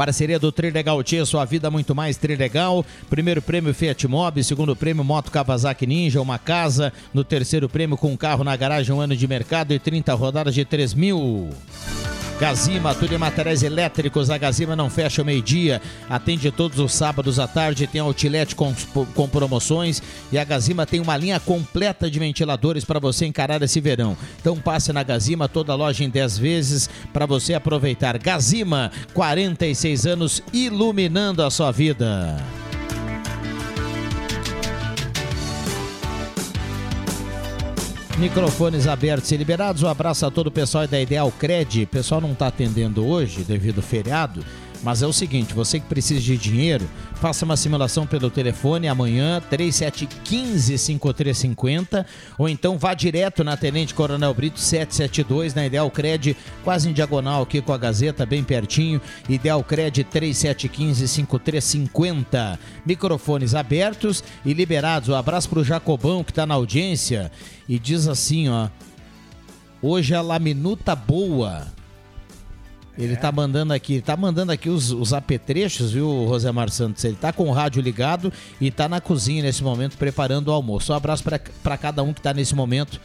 [0.00, 2.86] Parceria do Trilegal Tia, sua vida muito mais Trilegal.
[3.10, 6.90] Primeiro prêmio Fiat Mobi, segundo prêmio Moto Kawasaki Ninja, uma casa.
[7.12, 10.54] No terceiro prêmio com um carro na garagem, um ano de mercado e 30 rodadas
[10.54, 11.50] de 3 mil.
[12.40, 14.30] Gazima, tudo em materiais elétricos.
[14.30, 15.78] A Gazima não fecha ao meio-dia,
[16.08, 18.74] atende todos os sábados à tarde, tem outlet com,
[19.14, 23.78] com promoções e a Gazima tem uma linha completa de ventiladores para você encarar esse
[23.78, 24.16] verão.
[24.40, 28.16] Então passe na Gazima, toda loja em 10 vezes para você aproveitar.
[28.16, 32.38] Gazima, 46 anos iluminando a sua vida.
[38.20, 39.82] Microfones abertos e liberados.
[39.82, 41.84] Um abraço a todo o pessoal da Ideal Cred.
[41.84, 44.44] O pessoal não está atendendo hoje devido ao feriado.
[44.82, 49.42] Mas é o seguinte, você que precisa de dinheiro, faça uma simulação pelo telefone amanhã,
[49.50, 52.06] 3715-5350,
[52.38, 57.42] ou então vá direto na Tenente Coronel Brito 772, na Ideal Cred, quase em diagonal
[57.42, 59.02] aqui com a Gazeta, bem pertinho.
[59.28, 62.58] Ideal Cred 3715-5350.
[62.86, 65.10] Microfones abertos e liberados.
[65.10, 67.30] Um abraço para o Jacobão que está na audiência
[67.68, 68.70] e diz assim, ó.
[69.82, 71.66] Hoje a laminuta boa.
[73.00, 77.02] Ele tá mandando aqui, tá mandando aqui os, os apetrechos, viu, Rosemar Santos?
[77.02, 78.30] Ele tá com o rádio ligado
[78.60, 80.92] e tá na cozinha nesse momento preparando o almoço.
[80.92, 81.24] Um abraço
[81.62, 83.00] para cada um que tá nesse momento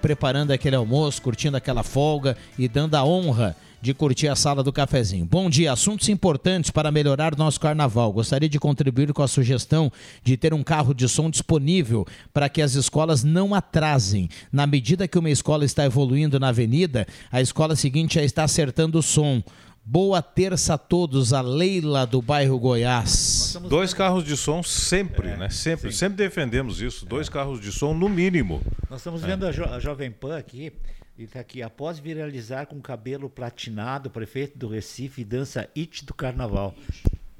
[0.00, 4.72] preparando aquele almoço, curtindo aquela folga e dando a honra de curtir a sala do
[4.72, 5.26] cafezinho.
[5.26, 8.10] Bom dia, assuntos importantes para melhorar nosso carnaval.
[8.14, 12.62] Gostaria de contribuir com a sugestão de ter um carro de som disponível para que
[12.62, 14.30] as escolas não atrasem.
[14.50, 18.98] Na medida que uma escola está evoluindo na avenida, a escola seguinte já está acertando
[18.98, 19.42] o som.
[19.84, 23.58] Boa terça a todos, a Leila do bairro Goiás.
[23.68, 25.50] Dois carros de som sempre, é, né?
[25.50, 25.98] Sempre, sim.
[25.98, 27.04] sempre defendemos isso.
[27.04, 28.62] Dois carros de som no mínimo.
[28.88, 29.26] Nós estamos é.
[29.26, 30.72] vendo a, jo a Jovem Pan aqui
[31.16, 31.62] ele está aqui.
[31.62, 36.74] Após viralizar com cabelo platinado, prefeito do Recife dança hit do carnaval.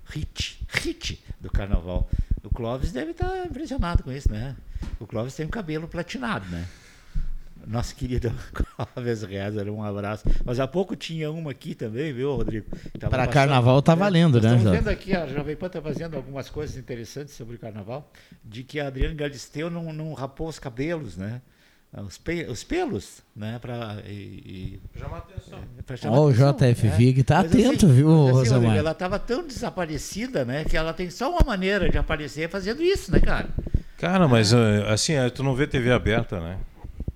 [0.07, 2.09] Hit, hit do carnaval.
[2.43, 4.55] O Clóvis deve estar tá impressionado com isso, né?
[5.01, 6.67] O Clóvis tem um cabelo platinado, né?
[7.67, 10.25] Nosso querido Clóvis Rezer, um abraço.
[10.45, 12.67] Mas há pouco tinha uma aqui também, viu, Rodrigo?
[13.11, 14.57] Para carnaval tá valendo, né?
[14.57, 18.13] Estamos vendo aqui, a Jovem Pan está fazendo algumas coisas interessantes sobre o carnaval,
[18.45, 21.41] de que a Adriana Galisteu não, não rapou os cabelos, né?
[22.03, 23.59] Os, pe os pelos, né?
[23.61, 24.03] Para
[24.99, 25.59] chamar atenção.
[25.59, 28.77] É, Ó, o JF Vig está atento, assim, viu, assim, Rosamar?
[28.77, 30.65] Ela estava tão desaparecida, né?
[30.65, 33.49] Que ela tem só uma maneira de aparecer fazendo isso, né, cara?
[33.97, 34.93] Cara, mas é.
[34.93, 36.59] assim, é, tu não vê TV aberta, né?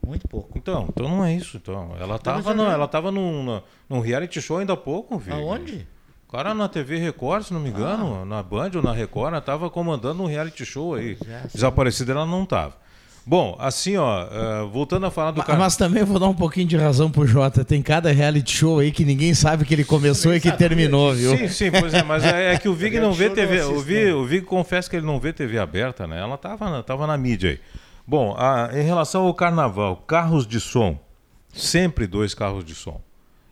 [0.06, 0.56] Muito pouco.
[0.56, 1.56] Então, então não é isso.
[1.56, 1.94] Então.
[2.00, 5.34] Ela estava não, ela tava num, num reality show ainda há pouco, viu?
[5.34, 5.86] Aonde?
[6.26, 8.24] O cara na TV Record, se não me engano, ah.
[8.24, 11.18] na Band ou na Record, ela estava comandando um reality show aí.
[11.26, 12.74] É, Desaparecida ela não estava.
[13.28, 15.58] Bom, assim, ó, uh, voltando a falar do cara.
[15.58, 17.62] Mas também vou dar um pouquinho de razão pro Jota.
[17.62, 21.36] Tem cada reality show aí que ninguém sabe que ele começou e que terminou, viu?
[21.36, 23.60] Sim, sim, pois é, mas é, é que o Vig não vê TV.
[23.64, 26.18] o, Vig, o Vig confessa que ele não vê TV aberta, né?
[26.18, 27.60] Ela tava, tava na mídia aí.
[28.06, 30.98] Bom, a, em relação ao carnaval, carros de som.
[31.52, 32.98] Sempre dois carros de som.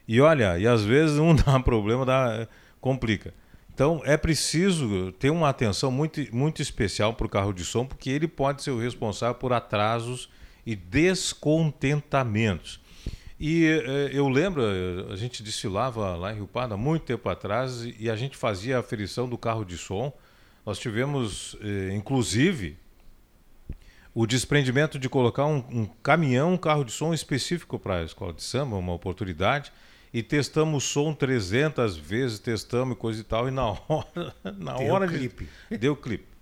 [0.08, 2.48] E olha, e às vezes um dá problema, dá,
[2.80, 3.34] complica.
[3.76, 8.08] Então é preciso ter uma atenção muito, muito especial para o carro de som, porque
[8.08, 10.30] ele pode ser o responsável por atrasos
[10.64, 12.80] e descontentamentos.
[13.38, 14.62] E eh, eu lembro,
[15.12, 18.78] a gente desfilava lá em Rio Pardo há muito tempo atrás e a gente fazia
[18.78, 20.10] a aferição do carro de som.
[20.64, 22.78] Nós tivemos, eh, inclusive,
[24.14, 28.32] o desprendimento de colocar um, um caminhão, um carro de som específico para a escola
[28.32, 29.70] de samba, uma oportunidade
[30.12, 34.92] e testamos o som 300 vezes, testamos coisa e tal, e na hora, na deu
[34.92, 35.48] hora clipe.
[35.70, 36.36] de deu clipe.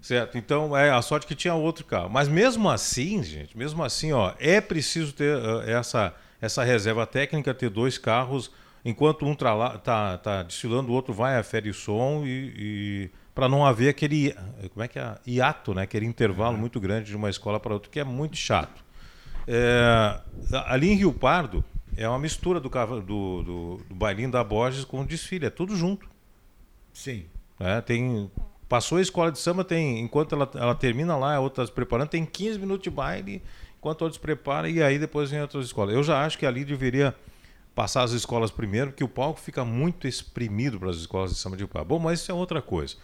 [0.00, 0.38] Certo?
[0.38, 2.08] Então, é a sorte que tinha outro carro.
[2.08, 7.52] Mas mesmo assim, gente, mesmo assim, ó, é preciso ter uh, essa essa reserva técnica,
[7.52, 8.50] ter dois carros,
[8.84, 13.48] enquanto um tá, tá, tá desfilando, o outro vai afere o som e, e para
[13.48, 14.34] não haver aquele
[14.72, 15.82] como é que é hiato, né?
[15.82, 16.60] Aquele intervalo uhum.
[16.60, 18.82] muito grande de uma escola para outra que é muito chato.
[19.46, 20.20] É,
[20.66, 21.64] ali em Rio Pardo,
[22.02, 25.76] é uma mistura do, do, do, do bailinho da Borges com o desfile, é tudo
[25.76, 26.08] junto.
[26.94, 27.26] Sim.
[27.58, 28.30] É, tem,
[28.66, 32.08] passou a escola de samba, tem, enquanto ela, ela termina lá, a outra se preparando,
[32.08, 33.42] tem 15 minutos de baile,
[33.78, 35.94] enquanto outros preparam, e aí depois vem outras escolas.
[35.94, 37.14] Eu já acho que ali deveria
[37.74, 41.54] passar as escolas primeiro, porque o palco fica muito exprimido para as escolas de samba
[41.54, 41.88] de Rio Pardo.
[41.88, 42.96] Bom, mas isso é outra coisa.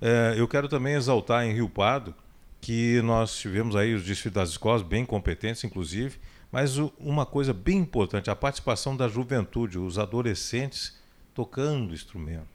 [0.00, 2.14] É, eu quero também exaltar em Rio Pardo
[2.62, 6.18] que nós tivemos aí os desfiles das escolas, bem competentes, inclusive,
[6.50, 10.96] mas uma coisa bem importante, a participação da juventude, os adolescentes
[11.34, 12.48] tocando instrumento.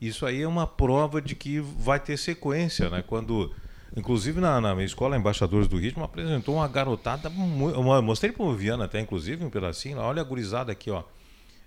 [0.00, 3.04] Isso aí é uma prova de que vai ter sequência, né?
[3.06, 3.54] Quando,
[3.96, 8.54] inclusive na, na minha escola, Embaixadores do Ritmo, apresentou uma garotada, uma, mostrei para o
[8.54, 11.04] Viana até, inclusive, um pedacinho, olha a gurizada aqui, ó.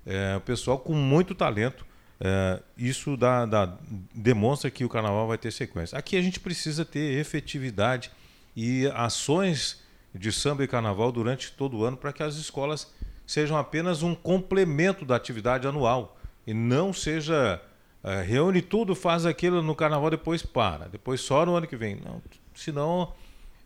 [0.06, 1.86] É, o pessoal com muito talento.
[2.20, 3.78] É, isso dá, dá,
[4.14, 5.98] demonstra que o carnaval vai ter sequência.
[5.98, 8.12] Aqui a gente precisa ter efetividade
[8.56, 9.83] e ações
[10.14, 12.92] de samba e carnaval durante todo o ano para que as escolas
[13.26, 17.62] sejam apenas um complemento da atividade anual e não seja
[18.04, 21.96] é, reúne tudo, faz aquilo no carnaval, depois para, depois só no ano que vem.
[21.96, 22.22] Não,
[22.54, 23.14] senão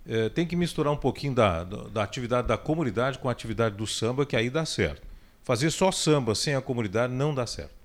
[0.05, 3.87] é, tem que misturar um pouquinho da, da atividade da comunidade com a atividade do
[3.87, 5.01] samba, que aí dá certo.
[5.43, 7.75] Fazer só samba sem a comunidade não dá certo.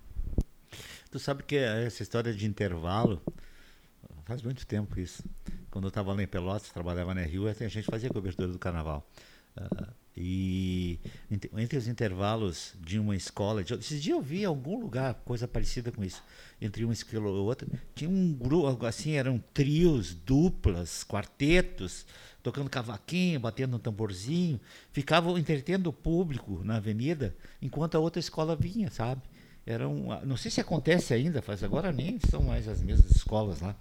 [1.10, 3.20] Tu sabe que essa história de intervalo
[4.24, 5.22] faz muito tempo isso
[5.72, 9.04] quando eu estava lá em Pelotas, trabalhava na Rio, a gente fazia cobertura do carnaval.
[9.56, 11.00] Uh, e
[11.30, 15.48] entre os intervalos de uma escola, de, esses dias eu vi em algum lugar coisa
[15.48, 16.22] parecida com isso,
[16.60, 22.04] entre uma escola e outra, tinha um grupo, assim, eram trios, duplas, quartetos,
[22.42, 24.60] tocando cavaquinho, batendo um tamborzinho,
[24.92, 29.22] ficavam entretendo o público na avenida, enquanto a outra escola vinha, sabe?
[29.64, 33.60] Era um, não sei se acontece ainda, faz agora nem são mais as mesmas escolas
[33.60, 33.74] lá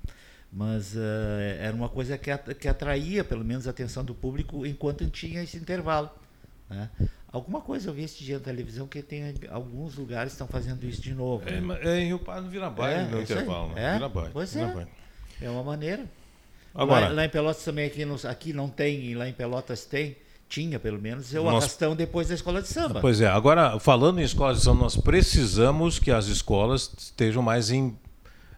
[0.51, 0.99] mas uh,
[1.59, 5.57] era uma coisa que, que atraía pelo menos a atenção do público enquanto tinha esse
[5.57, 6.09] intervalo.
[6.69, 6.89] Né?
[7.31, 11.01] Alguma coisa eu vi esse dia na televisão que tem alguns lugares estão fazendo isso
[11.01, 11.47] de novo.
[11.47, 11.79] É, né?
[11.83, 13.73] é em Rio Pardo vira baile é, no intervalo.
[13.73, 13.83] Né?
[13.83, 14.87] É, vira baile, pois é.
[15.41, 16.05] É uma maneira.
[16.75, 20.15] Agora, lá, lá, em Pelotas também aqui não, aqui não tem, lá em Pelotas tem.
[20.47, 22.99] tinha pelo menos o Nós- arrastão depois da escola de samba.
[22.99, 27.71] Pois é, agora falando em escolas de samba, nós precisamos que as escolas estejam mais
[27.71, 27.97] em,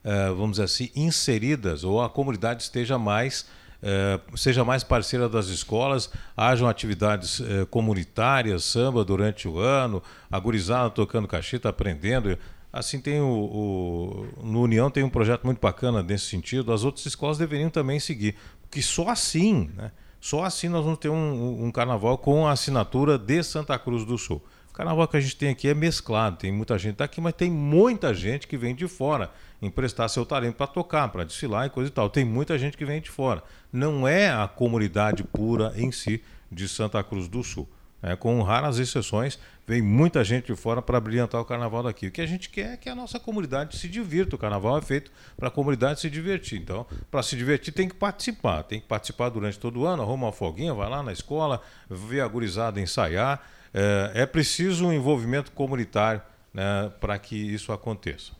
[0.04, 3.46] eh, vamos dizer assim, inseridas, ou a comunidade esteja mais,
[3.82, 10.02] eh, seja mais parceira das escolas, hajam atividades eh, comunitárias, samba durante o ano,
[10.32, 12.38] a gurizada tocando cacheta, aprendendo.
[12.72, 16.74] Assim tem o, o- no União tem um projeto muito bacana nesse sentido.
[16.74, 19.92] As outras escolas deveriam também seguir, porque só assim, né?
[20.20, 24.18] Só assim nós vamos ter um, um carnaval com a assinatura de Santa Cruz do
[24.18, 24.42] Sul.
[24.74, 27.52] O carnaval que a gente tem aqui é mesclado, tem muita gente daqui, mas tem
[27.52, 29.30] muita gente que vem de fora
[29.62, 32.10] emprestar seu talento para tocar, para desfilar e coisa e tal.
[32.10, 33.44] Tem muita gente que vem de fora.
[33.72, 37.70] Não é a comunidade pura em si de Santa Cruz do Sul.
[38.02, 42.08] É, com raras exceções, vem muita gente de fora para brilhantar o carnaval daqui.
[42.08, 44.36] O que a gente quer é que a nossa comunidade se divirta.
[44.36, 46.60] O carnaval é feito para a comunidade se divertir.
[46.60, 48.64] Então, para se divertir, tem que participar.
[48.64, 52.22] Tem que participar durante todo o ano, arruma uma folguinha, vai lá na escola, vê
[52.22, 53.40] a gurizada ensaiar.
[53.74, 56.22] É, é preciso um envolvimento comunitário
[56.54, 58.34] né, para que isso aconteça.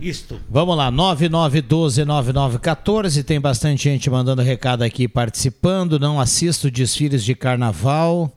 [0.00, 0.40] Isto.
[0.48, 3.22] Vamos lá, 9912-9914.
[3.22, 5.98] Tem bastante gente mandando recado aqui participando.
[5.98, 8.32] Não assisto desfiles de carnaval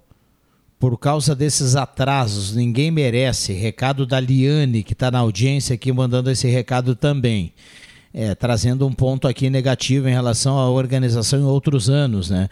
[0.78, 2.54] por causa desses atrasos.
[2.54, 3.54] Ninguém merece.
[3.54, 7.54] Recado da Liane, que está na audiência aqui, mandando esse recado também.
[8.14, 12.50] É, trazendo um ponto aqui negativo em relação à organização em outros anos, né?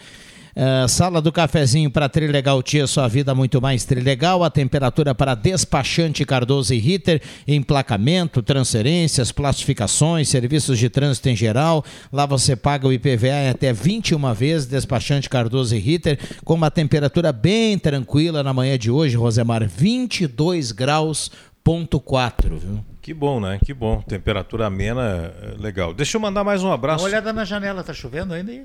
[0.55, 4.43] É, sala do cafezinho para Trilegal Tia, sua vida muito mais Trilegal.
[4.43, 11.83] A temperatura para despachante Cardoso e Ritter, emplacamento, transferências, classificações, serviços de trânsito em geral.
[12.11, 16.69] Lá você paga o IPVA em até 21 vezes, despachante Cardoso e Ritter, com uma
[16.71, 21.31] temperatura bem tranquila na manhã de hoje, Rosemar, 22 graus,
[21.63, 22.85] ponto 4, viu?
[23.01, 23.59] Que bom, né?
[23.65, 23.99] Que bom.
[24.01, 25.93] Temperatura amena, é, legal.
[25.93, 27.03] Deixa eu mandar mais um Dá abraço.
[27.03, 28.63] uma olhada na janela, tá chovendo ainda aí?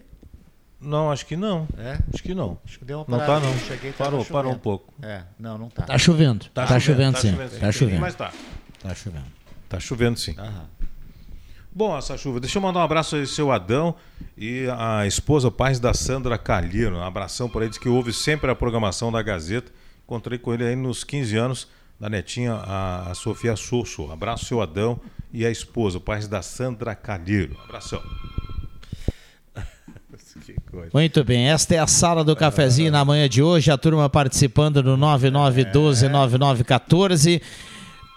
[0.80, 1.66] Não, acho que não.
[1.78, 1.98] É?
[2.12, 2.58] Acho que não.
[2.64, 3.40] Acho que deu uma Não parada.
[3.40, 3.58] tá, não.
[3.58, 4.56] Cheguei, Parou, parou chovendo.
[4.56, 4.92] um pouco.
[5.02, 5.82] É, não, não tá.
[5.84, 6.44] Tá chovendo.
[6.52, 7.34] Tá, chovendo, sim.
[7.58, 8.00] Tá chovendo.
[8.00, 8.32] Mas tá.
[8.82, 9.24] Tá chovendo.
[9.68, 10.36] Tá chovendo sim.
[11.72, 12.40] Bom, essa chuva.
[12.40, 13.94] Deixa eu mandar um abraço aí ao seu Adão
[14.36, 16.96] e a esposa, pais da Sandra Calheiro.
[16.96, 19.70] Um abração por ele, diz que ouve sempre a programação da Gazeta.
[20.04, 21.68] Encontrei com ele aí nos 15 anos
[22.00, 24.10] da netinha, a, a Sofia Sosso.
[24.10, 25.00] Abraço, seu Adão
[25.32, 27.58] e a esposa, pais da Sandra Calheiro.
[27.64, 28.02] Abração.
[30.76, 30.90] Coisa.
[30.92, 34.82] Muito bem, esta é a sala do cafezinho na manhã de hoje, a turma participando
[34.82, 37.40] no 99129914.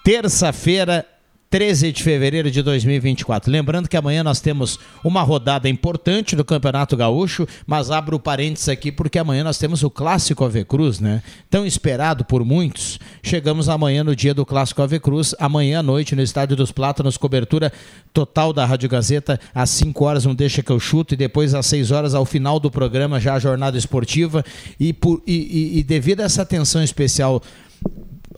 [0.04, 1.06] Terça-feira,
[1.50, 3.52] 13 de fevereiro de 2024.
[3.52, 8.92] Lembrando que amanhã nós temos uma rodada importante do Campeonato Gaúcho, mas abro parênteses aqui
[8.92, 11.24] porque amanhã nós temos o Clássico Ave Cruz, né?
[11.50, 13.00] Tão esperado por muitos.
[13.24, 17.18] Chegamos amanhã no dia do Clássico Ave Cruz, amanhã à noite no Estádio dos Plátanos,
[17.18, 17.74] cobertura
[18.14, 21.66] total da Rádio Gazeta às 5 horas, não deixa que eu chuto, e depois às
[21.66, 24.46] 6 horas ao final do programa já a jornada esportiva
[24.80, 27.42] e, por, e, e- e devido a essa atenção especial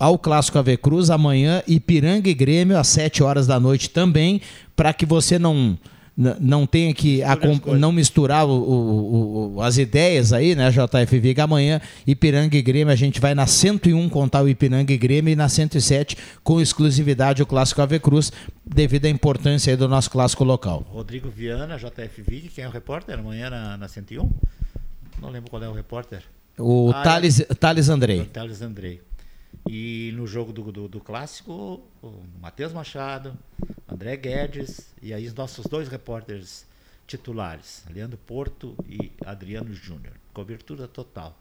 [0.02, 4.42] ao Clássico Ave Cruz, amanhã Ipiranga e Grêmio às 7 horas da noite também,
[4.76, 5.78] para que você não
[6.40, 7.22] não tenha que
[7.80, 12.92] não misturar o- o- o- as ideias aí, né, JF Viga, amanhã Ipiranga e Grêmio,
[12.92, 17.42] a gente vai na 101 contar o Ipiranga e Grêmio e na 107 com exclusividade
[17.42, 18.32] o Clássico Ave Cruz,
[18.66, 20.86] devido à importância aí do nosso clássico local.
[20.90, 23.18] Rodrigo Viana, JF Vig, quem é o repórter?
[23.18, 24.30] Amanhã na, na 101?
[25.22, 26.22] Não lembro qual é o repórter.
[26.60, 27.46] O Ah, Thales, é.
[27.46, 28.20] Thales Andrei.
[28.20, 29.02] O Thales Andrei.
[29.68, 33.38] E no jogo do, do, do clássico, o Matheus Machado,
[33.88, 36.66] André Guedes e aí os nossos dois repórteres
[37.08, 40.14] titulares, Leandro Porto e Adriano Júnior.
[40.34, 41.38] Cobertura total.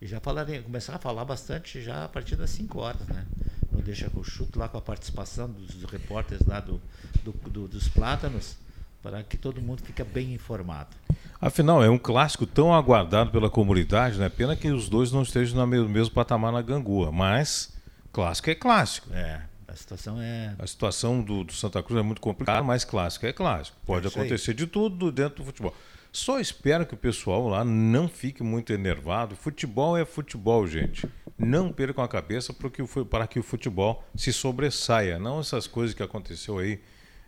[0.00, 3.26] E já falarei, começar a falar bastante já a partir das 5 horas, né?
[3.72, 6.80] Não deixa que eu chuto lá com a participação dos repórteres lá do,
[7.24, 8.56] do, do- dos plátanos,
[9.02, 10.96] para que todo mundo fique bem informado.
[11.40, 14.28] Afinal, é um clássico tão aguardado pela comunidade, né?
[14.28, 17.72] Pena que os dois não estejam no mesmo, mesmo patamar na gangua, mas
[18.12, 19.12] clássico é clássico.
[19.12, 20.56] É, a situação é.
[20.58, 23.76] A situação do, do Santa Cruz é muito complicada, mas clássico é clássico.
[23.86, 25.72] Pode É acontecer de tudo dentro do futebol.
[26.10, 29.36] Só espero que o pessoal lá não fique muito enervado.
[29.36, 31.06] Futebol é futebol, gente.
[31.38, 35.18] Não percam a cabeça para que o futebol se sobressaia.
[35.18, 36.80] Não essas coisas que aconteceu aí.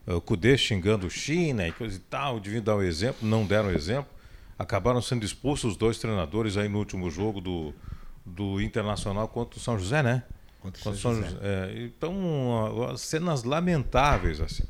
[0.07, 3.70] Eh, O Cudê xingando China e coisa e tal, deviam dar o exemplo, não deram
[3.70, 4.11] exemplo.
[4.59, 7.74] Acabaram sendo expulsos os dois treinadores aí no último jogo do,
[8.24, 10.22] do Internacional contra o São José, né?
[10.61, 11.36] Contra o São José.
[11.40, 14.64] É, então, cenas lamentáveis assim.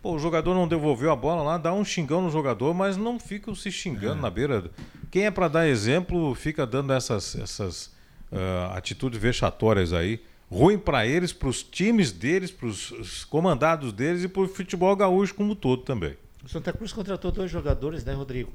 [0.00, 3.20] Pô, o jogador não devolveu a bola lá, dá um xingão no jogador, mas não
[3.20, 4.70] ficam se xingando na beira.
[5.10, 7.92] Quem é para dar exemplo fica dando essas, essas
[8.32, 10.20] ah, atitudes vexatórias aí.
[10.52, 14.94] Ruim para eles, para os times deles, para os comandados deles e para o futebol
[14.94, 16.14] gaúcho como um todo também.
[16.44, 18.52] O Santa Cruz contratou dois jogadores, né, Rodrigo?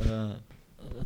[0.00, 0.36] Ah,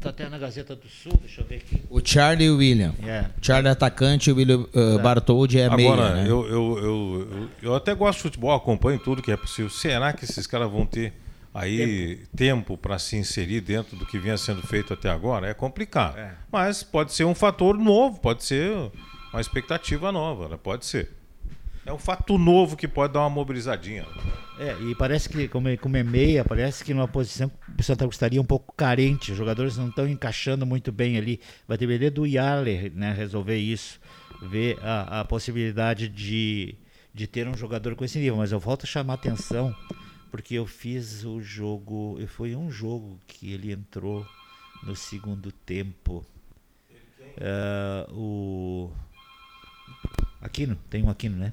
[0.01, 1.82] Tá até na Gazeta do Sul, deixa eu ver aqui.
[1.89, 2.94] O Charlie e o William.
[3.05, 3.27] É.
[3.40, 6.15] Charlie é atacante e o William uh, Bartoldi é Agora, meia.
[6.15, 6.31] Né?
[6.31, 9.70] eu, eu, eu, eu, eu até gosto de futebol, acompanho tudo que é possível.
[9.70, 11.15] Será que esses caras vão ter
[11.55, 15.48] aí tempo para se inserir dentro do que vinha sendo feito até agora?
[15.48, 16.19] É complicado.
[16.19, 16.35] É.
[16.53, 18.90] Mas pode ser um fator novo, pode ser
[19.36, 20.56] uma expectativa nova, né?
[20.56, 21.10] pode ser.
[21.84, 24.04] É um fato novo que pode dar uma mobilizadinha.
[24.58, 27.84] É, e parece que, como é, como é meia, parece que numa posição que o
[27.84, 29.30] Santa Cruz estaria um pouco carente.
[29.30, 31.38] Os jogadores não estão encaixando muito bem ali.
[31.68, 34.00] Vai depender do Yarler né, resolver isso.
[34.42, 36.74] Ver a, a possibilidade de,
[37.14, 38.38] de ter um jogador com esse nível.
[38.38, 39.72] Mas eu volto a chamar a atenção,
[40.30, 42.18] porque eu fiz o jogo.
[42.26, 44.26] Foi um jogo que ele entrou
[44.82, 46.26] no segundo tempo.
[47.36, 49.05] Uh, o.
[50.47, 51.52] Aquino, tem um Aquino, né?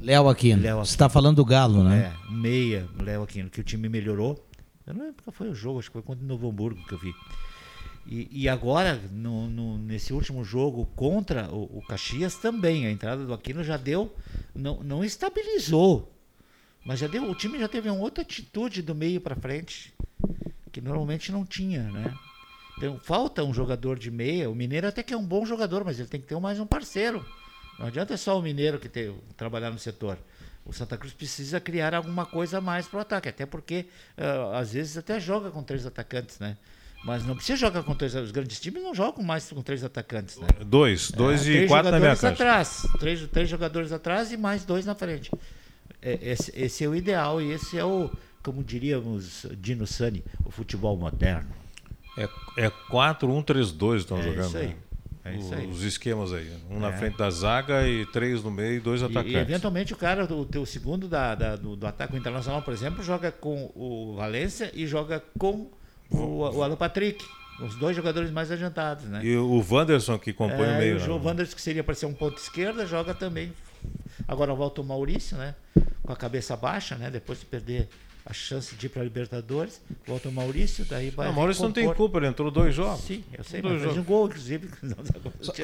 [0.00, 0.62] Léo Aquino.
[0.62, 2.12] Léo Você está falando do Galo, né?
[2.12, 4.46] É, meia, Léo Aquino, que o time melhorou.
[4.86, 6.92] Eu não lembro qual foi o jogo, acho que foi contra o Novo Hamburgo que
[6.92, 7.14] eu vi.
[8.06, 13.24] E, e agora, no, no, nesse último jogo contra o, o, Caxias também, a entrada
[13.24, 14.14] do Aquino já deu,
[14.54, 16.12] não, não estabilizou,
[16.84, 19.94] mas já deu, o time já teve uma outra atitude do meio para frente,
[20.70, 22.14] que normalmente não tinha, né?
[22.76, 25.98] Então, falta um jogador de meia, o Mineiro até que é um bom jogador, mas
[25.98, 27.24] ele tem que ter mais um parceiro.
[27.78, 30.18] Não adianta só o mineiro que tem, trabalhar no setor.
[30.64, 33.86] O Santa Cruz precisa criar alguma coisa a mais para o ataque, até porque
[34.16, 36.56] uh, às vezes até joga com três atacantes, né?
[37.04, 38.14] Mas não precisa jogar com três.
[38.14, 40.46] Os grandes times não jogam mais com três atacantes, né?
[40.64, 44.86] Dois, dois é, e quatro na minha atrás, três, três jogadores atrás e mais dois
[44.86, 45.30] na frente.
[46.00, 48.10] É, esse, esse, é o ideal e esse é o,
[48.42, 51.50] como diríamos, Dino Sani, o futebol moderno.
[52.16, 52.24] É,
[52.56, 54.46] é 4-1-3-2 estão é jogando.
[54.46, 54.68] Isso aí.
[54.68, 54.76] Né?
[55.24, 55.66] É isso aí.
[55.66, 56.52] Os esquemas aí.
[56.70, 56.80] Um É.
[56.80, 59.32] na frente da zaga e três no meio e dois E, atacantes.
[59.32, 63.02] e eventualmente o cara, o teu segundo da, da- do, do ataque internacional, por exemplo,
[63.02, 65.70] joga com o Valência e joga com
[66.10, 67.24] o, o Alan Patrick.
[67.60, 69.20] Os dois jogadores mais adiantados, né?
[69.24, 70.92] E o Wanderson que compõe É, o meio.
[70.94, 71.26] e o João né?
[71.26, 73.52] Wanderson, que seria para ser um ponto esquerda, joga também.
[74.26, 75.54] Agora volta o Maurício, né?
[76.02, 77.10] Com a cabeça baixa, né?
[77.10, 77.88] Depois de perder
[78.26, 79.80] a chance de ir para a Libertadores.
[80.06, 81.26] Volta o Maurício, daí vai.
[81.28, 83.00] Não, Maurício não tem culpa, ele entrou dois jogos.
[83.04, 84.08] Sim, eu sei, Dois mas fez um jogos.
[84.08, 84.68] gol, inclusive.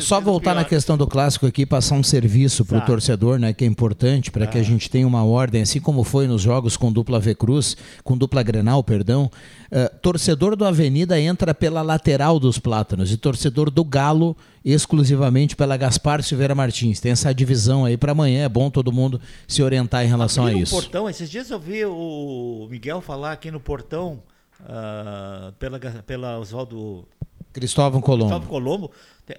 [0.01, 2.87] Só voltar na questão do clássico aqui, passar um serviço para o Tá.
[2.87, 6.27] torcedor, né, que é importante para que a gente tenha uma ordem, assim como foi
[6.27, 9.31] nos jogos com dupla V Cruz, com dupla Grenal, perdão.
[9.73, 15.77] eh, torcedor do Avenida entra pela lateral dos Plátanos e torcedor do Galo exclusivamente pela
[15.77, 17.01] Gaspar Silveira Martins.
[17.01, 20.49] Tem essa divisão aí para amanhã, é bom todo mundo se orientar em relação a
[20.49, 20.75] Abriram isso.
[20.75, 24.23] portão, esses dias eu vi o Miguel falar aqui no portão,
[24.69, 27.07] ah, pela, pela Oswaldo
[27.53, 28.31] Cristóvão Colombo.
[28.31, 28.91] Cristóvão Colombo.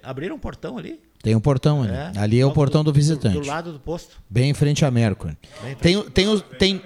[0.02, 1.00] Abriram um portão ali?
[1.22, 1.92] Tem um portão ali.
[1.92, 2.12] É.
[2.16, 3.38] Ali é o portão do, do- visitante.
[3.38, 4.16] do lado do posto.
[4.28, 5.36] Bem em frente à Mercury.
[5.80, 6.82] Tem, tem, os- tem,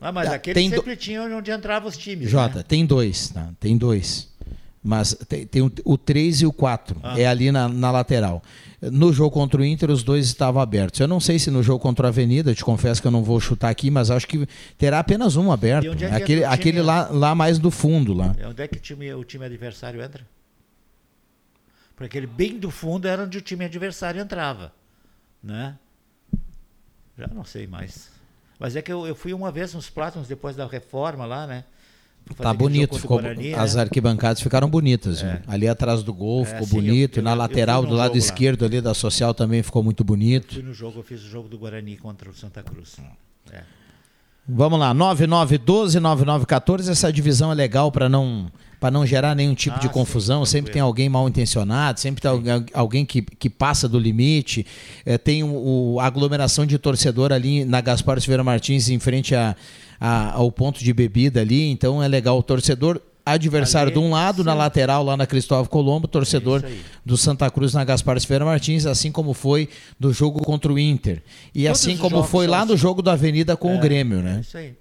[0.00, 2.28] Ah, mas Tá, aquele tem do- sempre tinha onde entravam os times.
[2.28, 2.64] Jota, né?
[2.66, 3.48] tem dois, tá?
[3.60, 4.28] Tem dois.
[4.82, 6.96] Mas tem, tem o, o 3 e o 4.
[7.02, 7.18] Ah.
[7.18, 8.42] É ali na, na lateral.
[8.80, 10.98] No jogo contra o Inter, os dois estavam abertos.
[10.98, 13.38] Eu não sei se no jogo contra a Avenida, te confesso que eu não vou
[13.38, 14.44] chutar aqui, mas acho que
[14.76, 15.84] terá apenas um aberto.
[15.84, 18.12] E onde é que aquele time, aquele lá, lá mais do fundo.
[18.12, 18.34] lá.
[18.36, 20.26] É, Onde é que o time, o time adversário entra?
[21.94, 24.72] Porque aquele bem do fundo era onde o time adversário entrava.
[25.40, 25.76] Né?
[27.16, 28.10] Já não sei mais.
[28.58, 31.64] Mas é que eu, eu fui uma vez nos Plátanos depois da reforma lá, né?
[32.36, 33.82] Tá bonito, ficou, Guarani, as né?
[33.82, 35.22] arquibancadas ficaram bonitas.
[35.22, 35.32] É.
[35.32, 35.40] viu?
[35.48, 37.16] Ali atrás do gol É, ficou sim, eu- bonito.
[37.18, 38.24] eu- na eu lateral fui do lado jogo lá.
[38.24, 40.54] esquerdo ali da social também ficou muito bonito.
[40.54, 42.96] Fui no jogo, eu fiz o jogo do Guarani contra o Santa Cruz.
[43.52, 43.60] É.
[44.48, 46.88] Vamos lá, 9912-9914.
[46.90, 48.50] Essa divisão é legal para não
[48.80, 50.44] para não gerar nenhum tipo Ah, de sim, confusão.
[50.44, 54.66] sempre tem alguém mal intencionado, sempre tem algu- alguém que, que passa do limite.
[55.06, 59.36] Eh, tem o, o- a aglomeração de torcedor ali na Gaspar Silveira Martins, em frente
[59.36, 59.54] a,
[60.02, 61.70] a- ao ponto de bebida ali.
[61.70, 62.38] Então é legal.
[62.38, 66.72] O torcedor adversário Ali, de um lado, na lateral lá na Cristóvão Colombo, torcedor É
[67.06, 69.68] do Santa Cruz na Gaspar Silveira Martins, assim como foi
[69.98, 71.22] do jogo contra o Inter.
[71.54, 72.82] E Todos assim como foi lá no assim.
[72.82, 74.38] jogo da Avenida com É, o Grêmio, né?
[74.38, 74.74] É isso aí.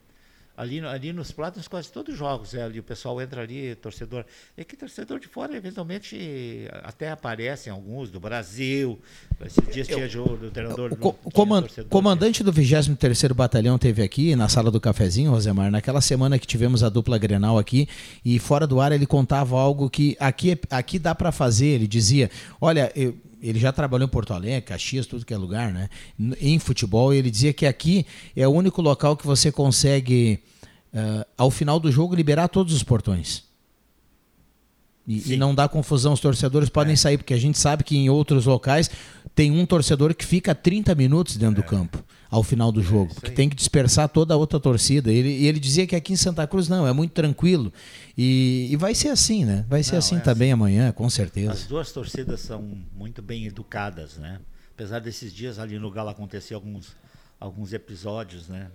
[0.61, 2.53] Ali, ali nos Plátanos, quase todos os jogos.
[2.53, 4.23] É, ali o pessoal entra ali, torcedor.
[4.55, 8.99] É que torcedor de fora, eventualmente, até aparecem alguns do Brasil.
[9.43, 10.93] Esses dias tinha jogo do treinador.
[10.93, 15.71] O, co- o coman- comandante do 23º Batalhão teve aqui na sala do cafezinho, Rosemar,
[15.71, 17.89] naquela semana que tivemos a dupla Grenal aqui,
[18.23, 21.65] e fora do ar ele contava algo que aqui, é- aqui dá para fazer.
[21.69, 22.29] Ele dizia:
[22.61, 25.89] Olha, eu- ele já trabalhou em Porto Alegre, Caxias, tudo que é lugar, né?
[26.39, 28.05] Em futebol, e ele dizia que aqui
[28.35, 30.39] é o único local que você consegue,
[30.93, 33.43] ah, ao final do jogo, liberar todos os portões.
[35.07, 38.09] E, e não dá confusão, os torcedores podem sair, porque a gente sabe que em
[38.09, 38.89] outros locais
[39.33, 42.03] tem um torcedor que fica 30 minutos dentro do campo.
[42.29, 45.11] ao final do jogo, porque tem que dispersar toda a outra torcida.
[45.11, 47.73] Ele, e ele dizia que aqui em Santa Cruz não, é muito tranquilo.
[48.17, 49.65] E, e vai ser assim, né?
[49.67, 50.53] Vai ser Não, assim é também assim.
[50.53, 51.51] amanhã, com certeza.
[51.51, 52.61] As duas torcidas são
[52.95, 54.39] muito bem educadas, né?
[54.73, 56.95] Apesar desses dias ali no Galo acontecer alguns,
[57.37, 58.69] alguns episódios, né?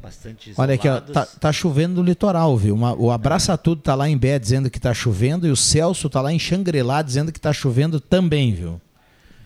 [0.00, 2.74] Bastante Olha aqui, ó, tá, tá chovendo no litoral, viu?
[2.74, 6.08] Uma- o Abraça Tudo tá lá em Bé dizendo que tá chovendo e o Celso
[6.08, 8.80] tá lá em Xangri-Lá dizendo que tá chovendo também, viu?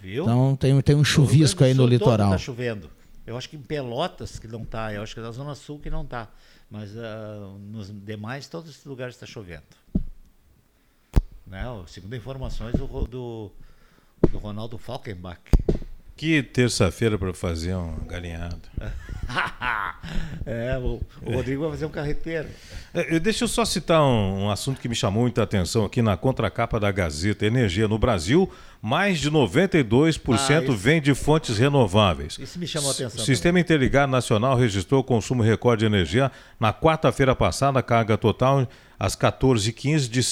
[0.03, 0.23] Viu?
[0.25, 2.31] Então tem, tem um chuvisco aí no litoral.
[2.31, 2.91] Tá chovendo.
[3.27, 5.79] Eu acho que em Pelotas que não tá, eu acho que é na Zona Sul
[5.79, 6.29] que não tá.
[6.71, 9.63] Mas ah, nos demais, todos esses lugares está chovendo.
[11.47, 11.65] Né?
[11.87, 13.51] Segundo informações do, do,
[14.31, 15.41] do Ronaldo Falkenbach.
[16.21, 18.59] Que terça-feira para fazer uma galinhada.
[20.45, 22.47] é, o, o Rodrigo vai fazer um carreteiro.
[22.93, 26.19] É, Deixa eu só citar um, um assunto que me chamou muita atenção aqui na
[26.19, 27.47] contracapa da Gazeta.
[27.47, 28.53] Energia no Brasil,
[28.83, 32.37] mais de 92% Ah, vem de fontes renováveis.
[32.39, 36.31] Isso me chamou a atenção O Sistema Interligado Nacional registrou o consumo recorde de energia
[36.61, 38.69] na quarta-feira passada, carga total
[38.99, 40.23] às 14h15 de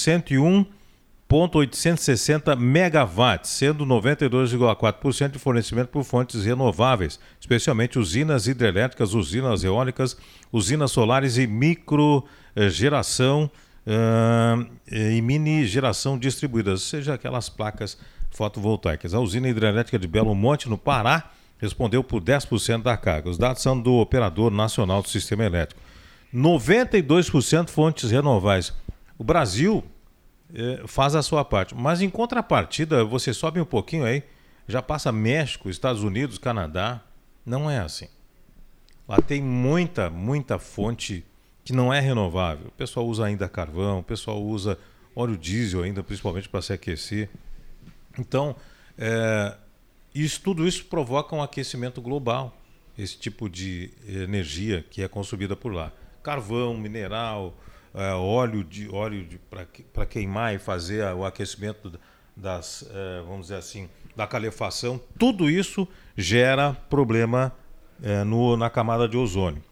[1.29, 10.17] 101,860 megawatts, sendo 92,4% de fornecimento por fontes renováveis, especialmente usinas hidrelétricas, usinas eólicas,
[10.51, 13.49] usinas solares e microgeração
[13.85, 17.95] ah, e mini geração distribuídas, ou seja, aquelas placas
[18.31, 19.13] fotovoltaicas.
[19.13, 21.29] A usina hidrelétrica de Belo Monte, no Pará,
[21.59, 23.29] respondeu por 10% da carga.
[23.29, 25.79] Os dados são do Operador Nacional do Sistema Elétrico.
[26.33, 28.73] 92% fontes renováveis.
[29.17, 29.83] O Brasil
[30.87, 34.23] faz a sua parte, mas em contrapartida, você sobe um pouquinho aí,
[34.67, 37.01] já passa México, Estados Unidos, Canadá.
[37.45, 38.07] Não é assim.
[39.07, 41.25] Lá tem muita, muita fonte
[41.63, 42.67] que não é renovável.
[42.67, 44.77] O pessoal usa ainda carvão, o pessoal usa
[45.15, 47.29] óleo diesel ainda, principalmente para se aquecer.
[48.17, 48.55] Então,
[48.95, 49.55] é,
[50.13, 52.55] isso, tudo isso provoca um aquecimento global,
[52.97, 55.91] esse tipo de energia que é consumida por lá.
[56.21, 57.57] Carvão, mineral,
[57.93, 59.27] é, óleo de óleo
[59.93, 61.99] para queimar e fazer o aquecimento
[62.35, 67.53] das, é, vamos dizer assim, da calefação, tudo isso gera problema
[68.01, 69.63] é, no, na camada de ozônio.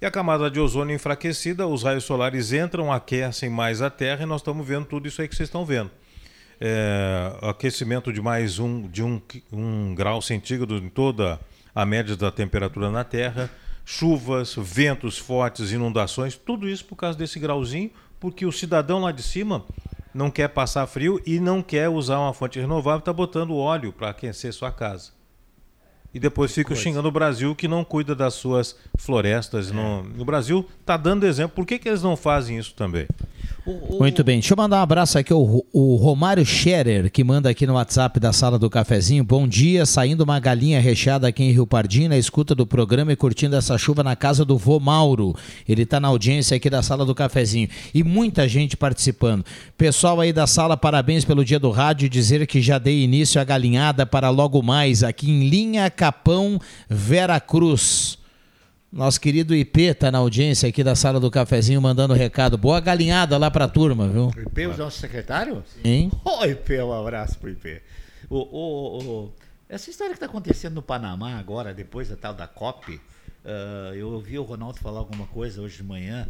[0.00, 4.26] E a camada de ozônio enfraquecida, os raios solares entram, aquecem mais a Terra e
[4.26, 5.90] nós estamos vendo tudo isso aí que vocês estão vendo.
[6.60, 9.20] É, aquecimento de mais um, de um,
[9.52, 11.38] um grau centígrado em toda
[11.74, 13.50] a média da temperatura na Terra,
[13.84, 17.90] chuvas, ventos fortes, inundações, tudo isso por causa desse grauzinho,
[18.20, 19.64] porque o cidadão lá de cima
[20.14, 24.10] não quer passar frio e não quer usar uma fonte renovável, está botando óleo para
[24.10, 25.10] aquecer sua casa.
[26.14, 26.82] E depois fica coisa.
[26.82, 29.70] xingando o Brasil que não cuida das suas florestas.
[29.70, 31.56] No, no Brasil está dando exemplo.
[31.56, 33.06] Por que, que eles não fazem isso também?
[33.64, 35.40] Muito bem, deixa eu mandar um abraço aqui ao
[35.72, 39.22] o Romário Scherer, que manda aqui no WhatsApp da sala do cafezinho.
[39.22, 43.16] Bom dia, saindo uma galinha recheada aqui em Rio Pardinho, na escuta do programa e
[43.16, 45.36] curtindo essa chuva na casa do vô Mauro.
[45.68, 47.68] Ele está na audiência aqui da sala do cafezinho.
[47.94, 49.44] E muita gente participando.
[49.78, 52.08] Pessoal aí da sala, parabéns pelo dia do rádio.
[52.08, 56.58] Dizer que já dei início à galinhada para logo mais aqui em Linha Capão,
[56.88, 58.21] Vera Cruz.
[58.92, 62.58] Nosso querido IP tá na audiência aqui da sala do cafezinho mandando recado.
[62.58, 64.26] Boa galinhada lá pra turma, viu?
[64.36, 65.64] O IP, o nosso secretário?
[65.82, 66.10] Sim.
[66.24, 67.80] Ô, IP, um abraço pro IP.
[68.28, 69.32] O, o- o-
[69.68, 73.00] essa história que está acontecendo no Panamá agora, depois da tal da COP,
[73.46, 76.28] ah, eu ouvi o Ronaldo falar alguma coisa hoje de manhã,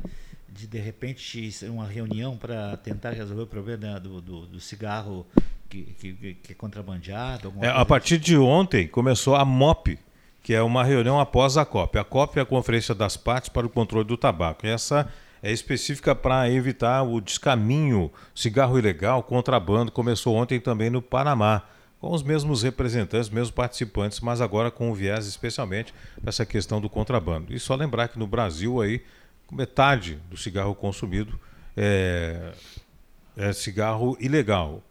[0.48, 5.26] de de repente uma reunião para tentar resolver o problema do, do- do cigarro
[5.68, 7.52] que, que- que é contrabandeado.
[7.60, 9.98] É, a partir de ontem começou a MOP,
[10.42, 11.98] que é uma reunião após a COP.
[11.98, 14.66] A COP é a Conferência das Partes para o Controle do Tabaco.
[14.66, 15.08] E essa
[15.42, 19.92] é específica para evitar o descaminho, cigarro ilegal, contrabando.
[19.92, 21.62] Começou ontem também no Panamá,
[22.00, 26.80] com os mesmos representantes, mesmos participantes, mas agora com um viés especialmente para essa questão
[26.80, 27.54] do contrabando.
[27.54, 29.02] E só lembrar que no Brasil aí
[29.50, 31.38] metade do cigarro consumido
[31.76, 32.52] é,
[33.36, 34.82] é cigarro ilegal.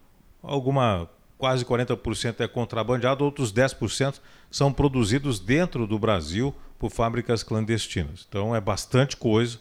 [0.42, 1.10] Alguma
[1.42, 4.20] quase 40% é contrabandeado, outros 10%
[4.52, 8.28] são produzidos dentro do Brasil por fábricas clandestinas.
[8.30, 9.60] Então é bastante coisa.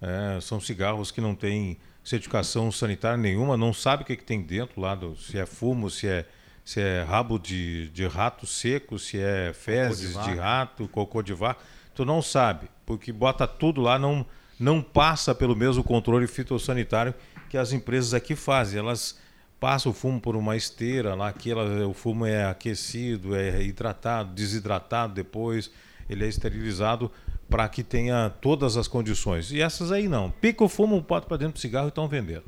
[0.00, 4.40] É, são cigarros que não têm certificação sanitária nenhuma, não sabe o que, que tem
[4.40, 6.24] dentro lá, do, se é fumo, se é,
[6.64, 11.34] se é rabo de, de rato seco, se é fezes de de rato, cocô de
[11.34, 11.60] vaca.
[11.94, 14.24] Tu não sabe, porque bota tudo lá, não,
[14.58, 17.12] não passa pelo mesmo controle fitossanitário
[17.50, 18.78] que as empresas aqui fazem.
[18.78, 19.18] Elas
[19.60, 24.32] passam o fumo por uma esteira lá, que ela, o fumo é aquecido, é hidratado,
[24.34, 25.70] desidratado depois,
[26.08, 27.10] ele é esterilizado
[27.48, 29.50] para que tenha todas as condições.
[29.50, 30.30] E essas aí não.
[30.30, 32.44] Pica o fumo, bota para dentro do cigarro e estão vendendo.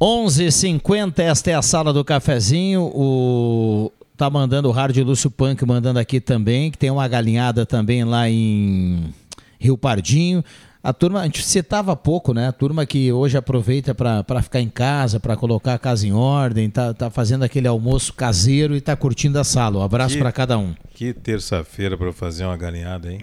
[0.00, 2.82] 11:50 esta é a sala do cafezinho.
[2.94, 8.04] O tá mandando o Hard Lúcio Punk mandando aqui também, que tem uma galinhada também
[8.04, 9.12] lá em
[9.58, 10.44] Rio Pardinho.
[10.84, 12.46] A turma, a gente citava pouco, né?
[12.46, 16.68] A turma que hoje aproveita para ficar em casa, para colocar a casa em ordem,
[16.68, 19.78] tá, tá fazendo aquele almoço caseiro e tá curtindo a sala.
[19.78, 20.74] Um abraço para cada um.
[20.94, 23.20] Que terça-feira para fazer uma galinhada, hein?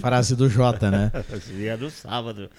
[0.00, 1.12] Frase do Jota, né?
[1.56, 2.50] Dia do sábado.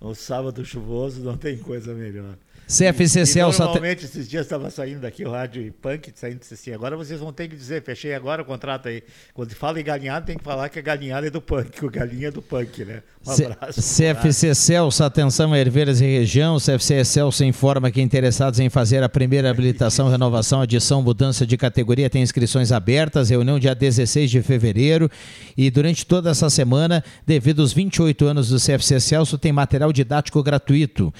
[0.00, 2.36] Um sábado chuvoso não tem coisa melhor.
[2.68, 3.62] CFC Celso.
[3.62, 7.48] Normalmente esses dias estava saindo daqui o rádio punk, saindo assim, agora vocês vão ter
[7.48, 9.02] que dizer, fechei agora o contrato aí.
[9.32, 12.28] Quando fala em galinhada, tem que falar que a galinhada é do punk, o galinha
[12.28, 13.02] é do punk, né?
[13.26, 13.80] Um abraço.
[13.80, 19.50] CFC Celso, atenção Herveiras e região, CFC Celso informa que interessados em fazer a primeira
[19.50, 25.10] habilitação, renovação, adição, mudança de categoria, tem inscrições abertas, reunião dia 16 de fevereiro
[25.56, 30.42] e durante toda essa semana, devido aos 28 anos do CFC Celso, tem material didático
[30.42, 31.12] gratuito.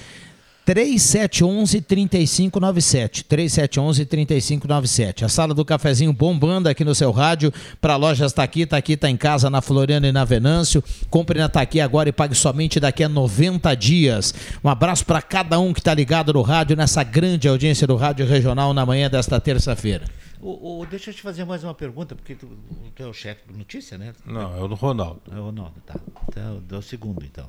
[0.69, 3.25] 3711 3597.
[3.25, 5.25] 3711 3597.
[5.25, 7.51] A sala do cafezinho bombando aqui no seu rádio.
[7.81, 10.85] Para lojas Taqui, Taqui tá em casa na Floriana e na Venâncio.
[11.09, 14.35] Compre na Taqui agora e pague somente daqui a 90 dias.
[14.63, 18.27] Um abraço para cada um que está ligado no rádio nessa grande audiência do Rádio
[18.27, 20.05] Regional na manhã desta terça-feira.
[20.41, 22.47] O, o, deixa eu te fazer mais uma pergunta, porque tu,
[22.95, 24.13] tu é o chefe do Notícia, né?
[24.25, 25.21] Não, é o do Ronaldo.
[25.31, 25.99] É o Ronaldo, tá.
[26.29, 27.47] Então, é o segundo, então.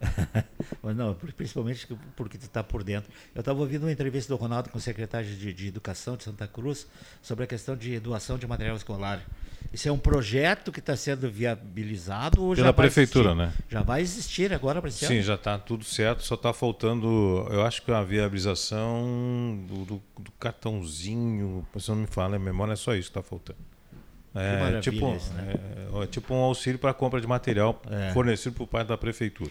[0.82, 3.10] Mas não, principalmente porque tu está por dentro.
[3.34, 6.46] Eu estava ouvindo uma entrevista do Ronaldo com o secretário de, de, Educação de Santa
[6.46, 6.86] Cruz
[7.20, 9.24] sobre a questão de doação de material escolar.
[9.72, 13.52] Isso é um projeto que está sendo viabilizado ou Pela já prefeitura, né?
[13.68, 17.82] Já vai existir agora para Sim, já está tudo certo, só está faltando, eu acho
[17.82, 22.94] que a viabilização do, do, do cartãozinho, se não me fala, a memória é só
[22.94, 23.58] isso que está faltando.
[24.34, 25.54] É tipo, isso, né?
[25.54, 28.12] é, é, tipo um auxílio para compra de material é.
[28.12, 29.50] fornecido por parte da prefeitura.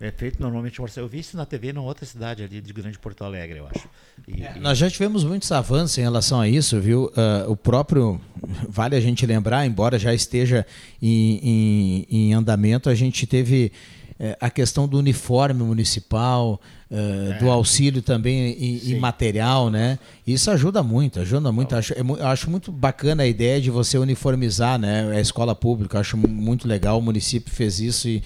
[0.00, 3.22] É feito normalmente Eu vi isso na TV em outra cidade ali de Grande Porto
[3.22, 3.88] Alegre, eu acho.
[4.26, 4.60] E, é, e...
[4.60, 7.04] Nós já tivemos muitos avanços em relação a isso, viu?
[7.06, 8.20] Uh, o próprio,
[8.68, 10.66] vale a gente lembrar, embora já esteja
[11.00, 13.70] em, em, em andamento, a gente teve
[14.18, 16.60] uh, a questão do uniforme municipal,
[16.90, 19.98] uh, do auxílio também em, em, material, né?
[20.26, 21.76] Isso ajuda muito, ajuda muito.
[21.76, 26.00] Acho, é eu acho muito bacana a ideia de você uniformizar né, a escola pública.
[26.00, 28.22] acho muito legal, o município fez isso e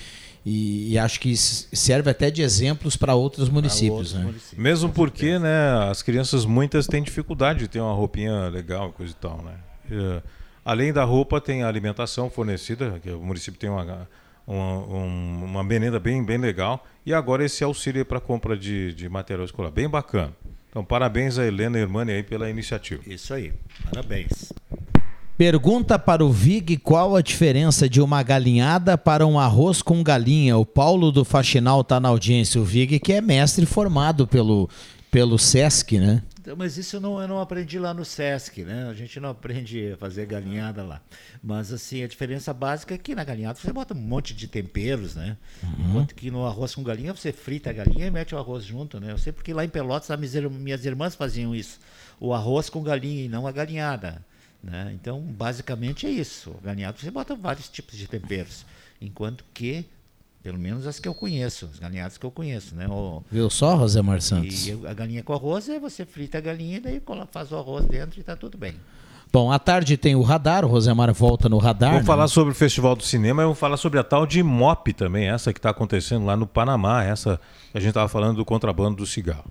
[0.49, 3.91] e, e, acho que serve até de exemplos para outros municípios.
[3.91, 4.25] Outros né?
[4.27, 9.13] municípios Mesmo porque né, as crianças muitas têm dificuldade de ter uma roupinha legal, coisa
[9.13, 9.43] e tal.
[9.43, 9.55] Né?
[9.91, 10.23] E,
[10.65, 14.09] além da roupa, tem a alimentação fornecida, que o município tem uma,
[14.47, 16.87] uma, uma merenda bem, bem legal.
[17.05, 20.33] E agora esse auxílio para compra de, de material escolar, bem bacana.
[20.71, 23.03] Então, parabéns a Helena Irmani aí pela iniciativa.
[23.05, 23.53] Isso aí,
[23.91, 24.53] parabéns.
[25.37, 30.57] Pergunta para o Vig qual a diferença de uma galinhada para um arroz com galinha.
[30.57, 32.59] O Paulo do Faxinal está na audiência.
[32.59, 34.67] O Vig que é mestre formado pelo,
[35.11, 36.23] pelo Sesc, né?
[36.41, 38.89] Então, mas isso eu não, eu não aprendi lá no Sesc, né?
[38.89, 41.03] A gente não aprende a fazer galinhada lá.
[41.43, 45.17] Mas assim, a diferença básica é que na galinhada você bota um monte de temperos,
[45.17, 45.37] né?
[45.63, 45.91] Uhum.
[45.91, 48.99] Enquanto que no arroz com galinha você frita a galinha e mete o arroz junto,
[48.99, 49.13] né?
[49.13, 51.79] Eu sei porque lá em Pelotas minhas irmãs faziam isso.
[52.19, 54.25] O arroz com galinha e não a galinhada.
[54.67, 54.91] Né?
[55.01, 56.51] Então, basicamente é isso.
[56.51, 58.67] O galinhado você bota vários tipos de temperos,
[59.01, 59.87] enquanto que,
[60.43, 62.89] pelo menos as que eu conheço, as galinhadas que eu conheço, né?
[62.89, 64.67] O, Viu só, Rosemar Santos?
[64.67, 67.87] E a galinha com arroz é você frita a galinha e daí faz o arroz
[67.87, 68.75] dentro e está tudo bem.
[69.33, 71.91] Bom, à tarde tem o radar, o Rosemar volta no radar.
[71.91, 72.07] Vamos né?
[72.07, 75.29] falar sobre o Festival do Cinema e vamos falar sobre a tal de MOP também,
[75.29, 77.41] essa que está acontecendo lá no Panamá, essa
[77.71, 79.51] que a gente estava falando do contrabando do cigarro.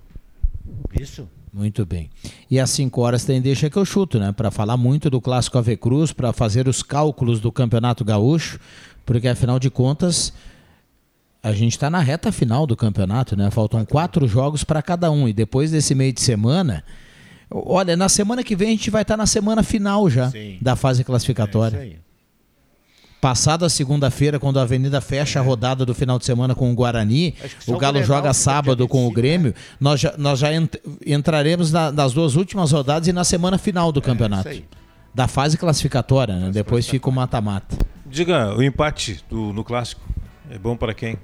[0.92, 1.26] Isso.
[1.56, 2.10] Muito bem.
[2.50, 4.30] E às 5 horas tem Deixa que eu chuto, né?
[4.30, 8.60] Para falar muito do Clássico Ave Cruz, para fazer os cálculos do Campeonato Gaúcho,
[9.06, 10.34] porque afinal de contas
[11.42, 13.50] a gente está na reta final do campeonato, né?
[13.50, 15.26] Faltam quatro jogos para cada um.
[15.26, 16.84] E depois desse meio de semana.
[17.48, 20.58] Olha, na semana que vem a gente vai estar tá na semana final já Sim.
[20.60, 21.76] da fase classificatória.
[21.78, 22.05] É isso aí.
[23.26, 27.34] Passada segunda-feira, quando a Avenida fecha a rodada do final de semana com o Guarani,
[27.66, 29.54] o Galo joga sábado com o Grêmio, né?
[29.80, 30.50] nós já, nós já
[31.04, 34.48] entraremos na, nas duas últimas rodadas e na semana final do é, campeonato.
[35.12, 36.50] da fase classificatória, né?
[36.52, 37.76] Depois fica o mata-mata.
[38.06, 40.02] Diga, o empate do, no clássico
[40.48, 41.18] é bom para quem?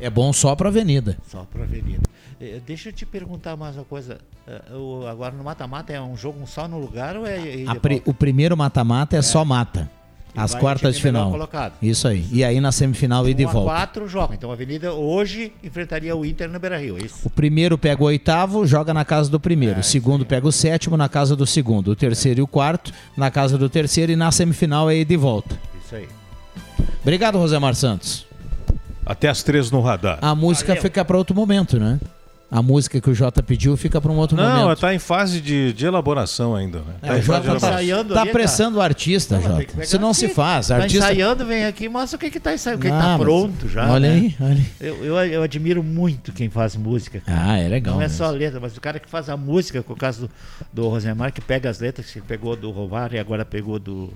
[0.00, 1.16] É bom só para a Avenida.
[1.28, 2.02] Só para a Avenida.
[2.40, 4.18] Eh, deixa eu te perguntar mais uma coisa.
[4.72, 7.38] Uh, agora no mata-mata é um jogo só no lugar ou é.
[7.80, 9.88] Pri, o primeiro mata-mata é, é, só mata.
[10.36, 11.30] As quartas de final.
[11.30, 11.74] Colocado.
[11.80, 12.26] Isso aí.
[12.32, 13.70] E aí na semifinal e de volta.
[13.70, 14.34] quatro joga.
[14.34, 17.16] Então a Avenida hoje enfrentaria o Inter no Beira-Rio, é isso?
[17.24, 19.76] O primeiro pega o oitavo, joga na casa do primeiro.
[19.76, 21.92] É, o segundo pega o sétimo na casa do segundo.
[21.92, 22.40] O terceiro é.
[22.40, 25.58] e o quarto na casa do terceiro e na semifinal é de volta.
[25.84, 26.08] Isso aí.
[27.02, 28.26] Obrigado, Rosemar Santos.
[29.06, 30.18] Até as três no radar.
[30.22, 30.82] A música Valeu.
[30.82, 32.00] fica para outro momento, né?
[32.50, 34.72] A música que o Jota pediu fica para um outro Não, momento.
[34.74, 36.78] está em fase de, de elaboração ainda.
[36.80, 36.94] Né?
[37.02, 37.68] É, Tá o em fase de Jota tá, elaboração.
[37.70, 39.82] ensaiando tá ali, apressando o artista, Não, Jota.
[39.82, 40.68] Isso não se faz.
[40.68, 40.98] Tá Artista...
[41.12, 43.68] ensaiando, vem aqui, mostra o que que tá ensaiando, o que, que Ah, tá pronto
[43.68, 43.90] já.
[43.90, 44.14] olha né?
[44.14, 44.66] aí, olha aí.
[44.80, 47.20] Eu, eu, eu admiro muito quem faz música.
[47.20, 47.50] cara.
[47.52, 48.18] Ah, é legal Não é mesmo.
[48.18, 50.30] só a letra, mas o cara que faz a música, com o caso do,
[50.82, 54.12] do Rosemar, que pega as letras, que pegou do Rovar e agora pegou do,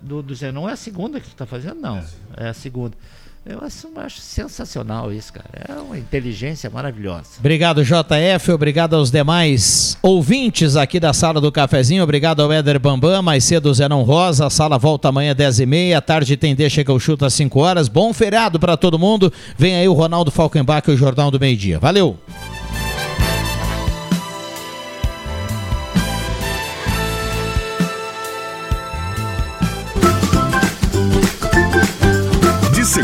[0.00, 0.68] do, do Zenon.
[0.68, 1.80] É a segunda que está fazendo?
[1.80, 2.00] Não,
[2.36, 2.96] é a segunda.
[3.44, 5.48] Eu acho, sensacional isso, cara.
[5.68, 7.24] É uma inteligência maravilhosa.
[7.40, 8.52] Obrigado, JF.
[8.52, 12.04] Obrigado aos demais ouvintes aqui da sala do cafezinho.
[12.04, 13.20] Obrigado ao Éder Bambam.
[13.20, 14.46] Mais cedo, o Zenon Rosa.
[14.46, 15.96] A sala volta amanhã, 10h30.
[15.96, 17.88] À tarde tem Deixa que eu chuto às 5 horas.
[17.88, 19.32] Bom feriado para todo mundo.
[19.58, 21.80] Vem aí o Ronaldo Falkenbach e o Jornal do Meio Dia.
[21.80, 22.16] Valeu!